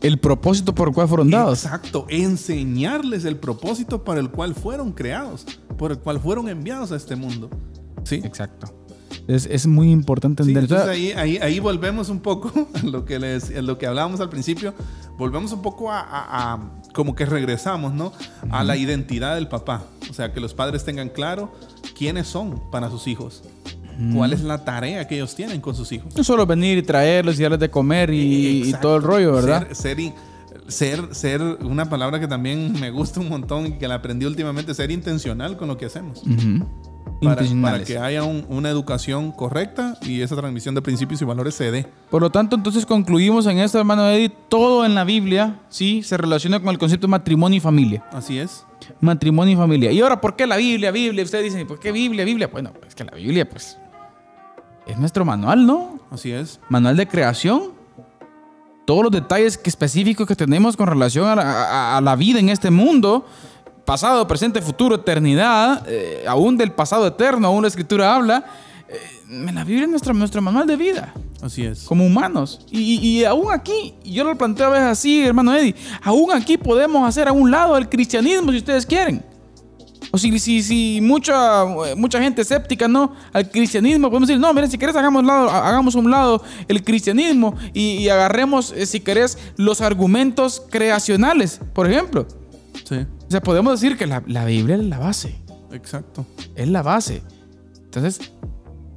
[0.00, 1.64] el propósito por el cual fueron dados.
[1.64, 5.46] Exacto, enseñarles el propósito para el cual fueron creados,
[5.78, 7.48] por el cual fueron enviados a este mundo.
[8.04, 8.16] ¿Sí?
[8.24, 8.72] Exacto.
[9.28, 10.76] Es, es muy importante Sí, entender.
[10.78, 14.20] entonces ahí, ahí, ahí volvemos un poco a lo que, les, a lo que hablábamos
[14.20, 14.74] al principio,
[15.16, 18.12] volvemos un poco a, a- a- como que regresamos, ¿no?
[18.50, 19.84] A la identidad del papá.
[20.10, 21.52] O sea, que los padres tengan claro
[21.96, 23.42] quiénes son para sus hijos,
[24.14, 26.14] cuál es la tarea que ellos tienen con sus hijos.
[26.14, 29.68] no solo venir y traerlos y darles de comer y, todo el rollo, ¿verdad?
[29.72, 30.12] Ser, ser,
[30.68, 34.74] ser, ser una palabra que también me gusta un montón y que la aprendí últimamente,
[34.74, 36.22] ser intencional con lo que hacemos.
[36.22, 36.66] Ujú.
[37.22, 41.70] Para, que haya un- una educación correcta y esa transmisión de principios y valores se
[41.70, 41.86] dé.
[42.10, 46.16] Por lo tanto, entonces concluimos en esto, hermano Eddie, todo en la Biblia, sí, se
[46.16, 48.04] relaciona con el concepto de matrimonio y familia.
[48.12, 48.66] Así es.
[49.00, 49.92] Matrimonio y familia.
[49.92, 51.22] Y ahora, ¿por qué la Biblia, Biblia?
[51.24, 52.48] Ustedes dicen, ¿por qué Biblia, Biblia?
[52.48, 53.78] Bueno, es que la Biblia, pues,
[54.86, 56.00] es nuestro manual, ¿no?
[56.10, 56.58] Así es.
[56.68, 57.80] Manual de creación.
[58.84, 62.40] Todos los detalles que- específicos que tenemos con relación a la, a- a la vida
[62.40, 63.24] en este mundo,
[63.84, 68.44] pasado, presente, futuro, eternidad, eh, aún del pasado eterno, aún la escritura habla.
[68.88, 71.84] eh, la Biblia es nuestra, nuestro manual de vida Así es.
[71.84, 72.60] como humanos.
[72.70, 76.56] Y, y- y aún aquí, yo lo planteo a veces así, hermano Eddie, aún aquí
[76.58, 79.24] podemos hacer a un lado el cristianismo si ustedes quieren.
[80.14, 81.64] O si, si, si mucha,
[81.96, 83.14] mucha gente escéptica, ¿no?
[83.32, 87.54] Al cristianismo, podemos decir, no, miren, si querés hagamos, lado, hagamos un lado el cristianismo
[87.72, 92.26] y, y agarremos, eh, si querés, los argumentos creacionales, por ejemplo.
[92.86, 93.06] Sí.
[93.32, 95.34] O sea, podemos decir que la, la Biblia es la base,
[95.72, 96.26] Exacto.
[96.54, 97.22] es la base.
[97.82, 98.30] Entonces,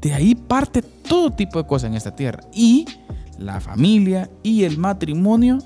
[0.02, 2.42] de ahí parte todo tipo de cosas en esta tierra.
[2.54, 2.86] Y
[3.40, 5.60] la familia y el matrimonio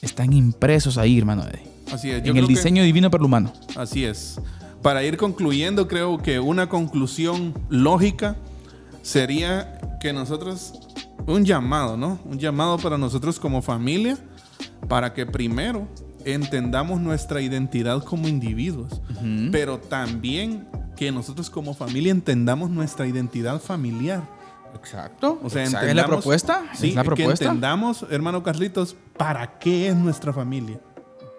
[0.00, 1.42] están impresos ahí, hermano.
[1.92, 2.22] Así es.
[2.22, 3.52] Yo En el que- diseño divino para el humano.
[3.74, 4.40] Así es.
[4.82, 8.36] Para ir concluyendo, creo que una conclusión lógica
[9.02, 10.74] sería que nosotros,
[11.26, 12.20] un llamado, ¿no?
[12.24, 14.16] Un llamado para nosotros como familia,
[14.88, 15.88] para que primero
[16.24, 19.00] entendamos nuestra identidad como individuos,
[19.52, 20.66] pero también
[20.96, 24.22] que nosotros como familia entendamos nuestra identidad familiar.
[24.74, 25.40] Exacto.
[25.42, 26.62] O sea, ¿es la propuesta?
[26.74, 27.44] Sí, ¿Es la que propuesta?
[27.46, 30.78] entendamos, hermano Carlitos, para qué es nuestra familia.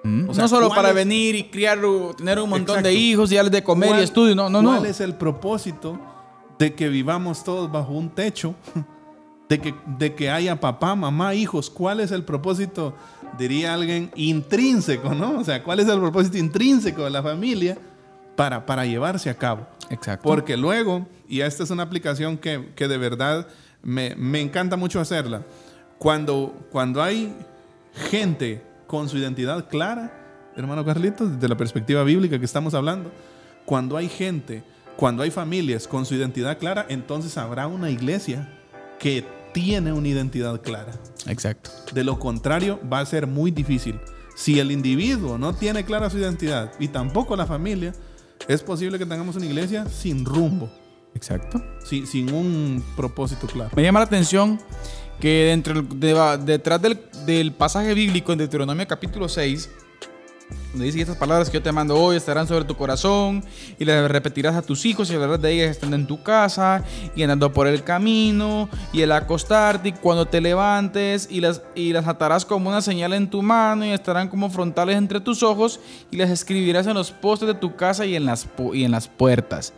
[0.04, 0.30] Mm.
[0.30, 2.88] o sea, no solo ¿cuál para es- venir y criar, uh, tener un montón Exacto.
[2.90, 4.36] de hijos y darles de comer y ¿Cuál- estudio.
[4.36, 4.72] No, no, no.
[4.78, 6.00] ¿Cuál es el propósito
[6.58, 8.56] de que vivamos todos bajo un techo?
[9.52, 11.70] De que, de que haya papá, mamá, hijos.
[11.70, 12.96] ¿Cuál es el propósito,
[13.38, 15.40] diría alguien, intrínseco, ¿no?
[15.40, 17.78] O sea, ¿cuál es el propósito intrínseco de la familia
[18.38, 19.68] para, para llevarse a cabo?
[19.90, 20.24] Exacto.
[20.24, 23.46] Porque luego, y esta es una aplicación que, que de verdad
[23.84, 25.42] me, me encanta mucho hacerla,
[25.98, 27.36] cuando, cuando hay
[28.10, 30.14] gente con su identidad clara,
[30.56, 33.12] hermano Carlitos, desde la perspectiva bíblica que estamos hablando,
[33.66, 34.64] cuando hay gente,
[34.96, 38.48] cuando hay familias con su identidad clara, entonces habrá una iglesia
[38.98, 40.92] que tiene una identidad clara.
[41.28, 41.70] Exacto.
[41.94, 44.00] De lo contrario, va a ser muy difícil.
[44.36, 47.94] Si el individuo no tiene clara su identidad y tampoco la familia,
[48.48, 50.70] es posible que tengamos una iglesia sin rumbo,
[51.14, 51.62] Exacto.
[51.86, 53.72] sin, sin un propósito claro.
[53.76, 54.60] Me llama la atención
[55.20, 59.70] que dentro, de- detrás del, del pasaje bíblico en Deuteronomio capítulo 6,
[60.72, 63.44] donde dice "Y estas palabras que yo te mando hoy estarán sobre tu corazón
[63.78, 66.84] y las repetirás a tus hijos y hablarás de ellas estando en tu casa
[67.16, 71.94] y andando por el camino y el acostarte y cuando te levantes y las, y
[71.94, 75.80] las atarás como una señal en tu mano y estarán como frontales entre tus ojos
[76.10, 79.08] y las escribirás en los postes de tu casa y en las, y en las
[79.08, 79.74] puertas.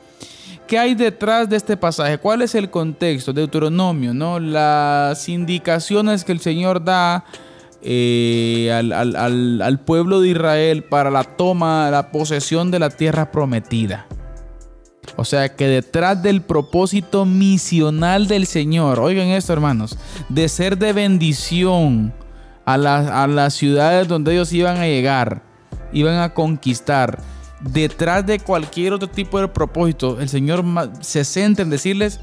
[0.68, 2.18] ¿Qué hay detrás de este pasaje?
[2.18, 3.34] ¿Cuál es el contexto?
[3.34, 4.40] Deuteronomio, ¿no?
[4.40, 7.26] Las indicaciones que el Señor da
[7.84, 13.32] eh, al, al- al- pueblo de Israel para la toma, la posesión de la tierra
[13.32, 14.08] prometida.
[15.18, 19.98] O sea que detrás del propósito misional del Señor, oigan esto hermanos,
[20.30, 22.14] de ser de bendición
[22.66, 25.44] a, la- a las ciudades donde ellos iban a llegar,
[25.92, 27.20] iban a conquistar,
[27.62, 30.64] detrás de cualquier otro tipo de propósito, el Señor
[31.02, 32.20] se centra en decirles,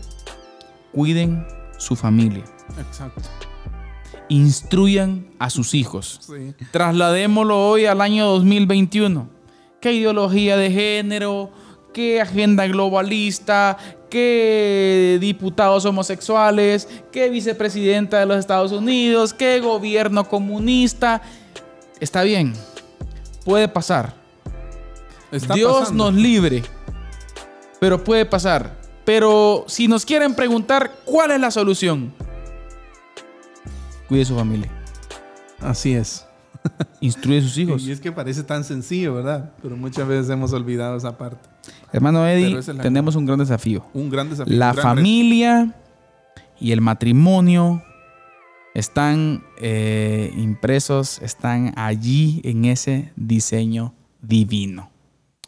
[0.93, 1.47] cuiden
[1.79, 2.45] su familia.
[2.79, 3.23] Exacto.
[4.31, 6.21] Instruyan a sus hijos.
[6.23, 6.55] Sí.
[6.71, 9.29] Trasladémoslo hoy al año 2021.
[9.81, 11.51] ¿Qué ideología de género?
[11.93, 13.77] ¿Qué agenda globalista?
[14.09, 16.89] ¿Qué diputados homosexuales?
[17.13, 19.35] ¿Qué vicepresidenta de los Estados Unidos?
[19.35, 21.21] ¿Qué gobierno comunista?
[21.99, 22.55] Está bien,
[23.45, 24.15] puede pasar.
[25.33, 26.11] Está Dios pasando.
[26.11, 26.63] nos libre,
[27.81, 28.79] pero puede pasar.
[29.05, 32.13] Pero si nos quieren preguntar cuál es la solución,
[34.11, 34.69] cuide su familia,
[35.61, 36.27] Así es.
[37.01, 37.87] instruye a sus hijos.
[37.87, 39.53] Y es que parece tan sencillo, ¿verdad?
[39.63, 41.49] Pero muchas veces hemos olvidado esa parte.
[41.93, 43.85] Hermano Eddie, es tenemos un gran desafío.
[43.95, 44.57] Un gran desafío.
[44.57, 44.83] La reto.
[44.83, 45.77] familia
[46.59, 47.85] y el matrimonio
[48.75, 54.91] están eh, impresos, están allí en ese diseño divino.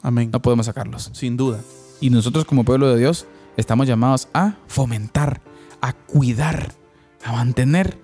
[0.02, 0.30] Amén.
[0.32, 1.10] No podemos sacarlos.
[1.14, 1.58] Sin duda.
[2.00, 5.40] Y nosotros como pueblo de Dios estamos llamados a fomentar,
[5.80, 6.72] a cuidar,
[7.24, 7.98] a mantener,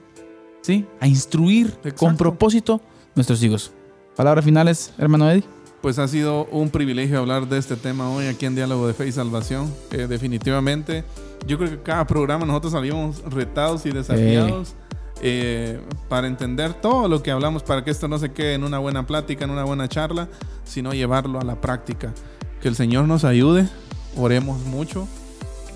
[0.62, 0.86] ¿sí?
[1.00, 2.80] A instruir con propósito
[3.14, 3.72] nuestros hijos.
[4.16, 5.44] Palabras finales, hermano Eddie.
[5.80, 9.06] Pues ha sido un privilegio hablar de este tema hoy aquí en Diálogo de Fe
[9.06, 9.72] y Salvación.
[9.92, 11.04] Eh, definitivamente,
[11.46, 14.74] yo creo que cada programa nosotros salimos retados y desafiados
[15.20, 18.78] eh, para entender todo lo que hablamos, para que esto no se quede en una
[18.78, 20.28] buena plática, en una buena charla,
[20.64, 22.12] sino llevarlo a la práctica.
[22.60, 23.68] Que el Señor nos ayude,
[24.16, 25.06] oremos mucho,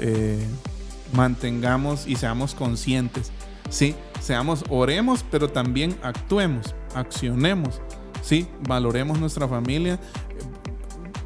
[0.00, 0.44] eh,
[1.12, 3.30] mantengamos y seamos conscientes.
[3.68, 7.80] Sí, seamos, oremos, pero también actuemos, accionemos.
[8.22, 9.98] Sí, valoremos nuestra familia.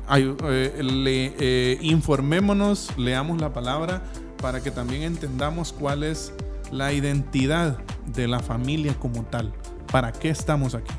[0.09, 4.03] Ay- eh, le- eh, informémonos, leamos la palabra
[4.41, 6.33] para que también entendamos cuál es
[6.71, 7.79] la identidad
[8.15, 9.53] de la familia como tal.
[9.91, 10.93] ¿Para qué estamos aquí?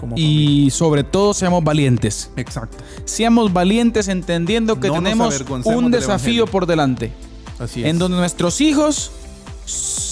[0.00, 2.30] Como Y sobre todo seamos valientes.
[2.36, 2.78] Exacto.
[3.04, 7.12] Seamos valientes entendiendo que No tenemos un desafío por delante.
[7.58, 7.86] Así es.
[7.88, 9.12] En donde nuestros hijos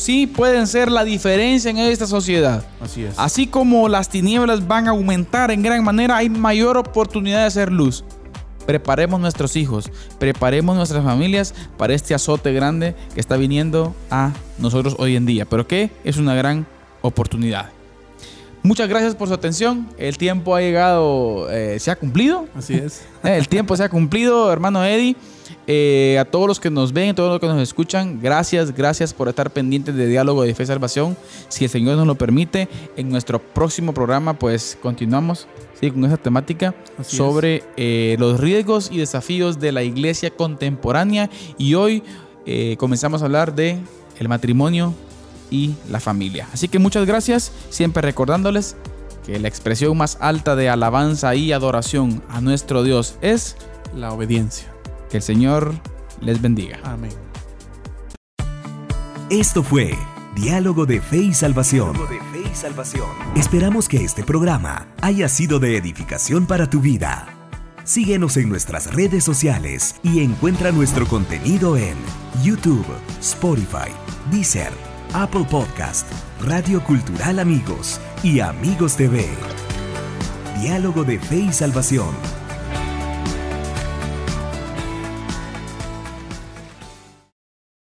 [0.03, 2.65] sí pueden ser la diferencia en esta sociedad.
[2.81, 3.19] Así es.
[3.19, 7.71] Así como las tinieblas van a aumentar en gran manera, hay mayor oportunidad de hacer
[7.71, 8.05] luz.
[8.67, 14.97] Preparemos nuestros hijos, preparemos nuestras familias para este azote grande que está viniendo a nosotros
[14.99, 16.67] hoy en día, pero que es una gran
[17.01, 17.71] oportunidad.
[18.63, 19.89] Muchas gracias por su atención.
[19.99, 22.47] El tiempo ha llegado, eh, se ha cumplido.
[22.55, 23.03] Así es.
[23.25, 25.17] El tiempo se ha cumplido, hermano Eddie.
[25.67, 29.15] Eh, a todos los que nos ven, a todos los que nos escuchan, gracias, gracias
[29.15, 31.17] por estar pendientes de Diálogo de Fe y Salvación.
[31.49, 35.47] Si el Señor nos lo permite, en nuestro próximo programa, pues continuamos
[35.81, 35.91] ¿sí?
[35.91, 41.31] con esa temática Así sobre eh, los riesgos y desafíos de la iglesia contemporánea.
[41.59, 42.03] Y hoy
[42.45, 43.79] eh, comenzamos a hablar de
[44.19, 44.95] el matrimonio
[45.51, 46.49] y la familia.
[46.53, 48.75] Así que muchas gracias, siempre recordándoles
[49.25, 53.57] que la expresión más alta de alabanza y adoración a nuestro Dios es
[53.95, 54.72] La obediencia.
[55.13, 55.75] Que el Señor
[56.23, 56.81] les bendiga.
[56.85, 57.13] Amén.
[59.29, 59.95] Esto fue
[60.35, 61.95] Diálogo de Fe y Salvación.
[63.37, 67.29] Esperamos que este programa haya sido de edificación para tu vida.
[67.85, 71.97] Síguenos en nuestras redes sociales y encuentra nuestro contenido en
[72.43, 72.87] YouTube,
[73.21, 73.93] Spotify,
[74.31, 74.73] Deezer,
[75.13, 76.11] Apple Podcast,
[76.41, 79.29] Radio Cultural Amigos y Amigos TV.
[80.63, 82.42] Diálogo de Fe y Salvación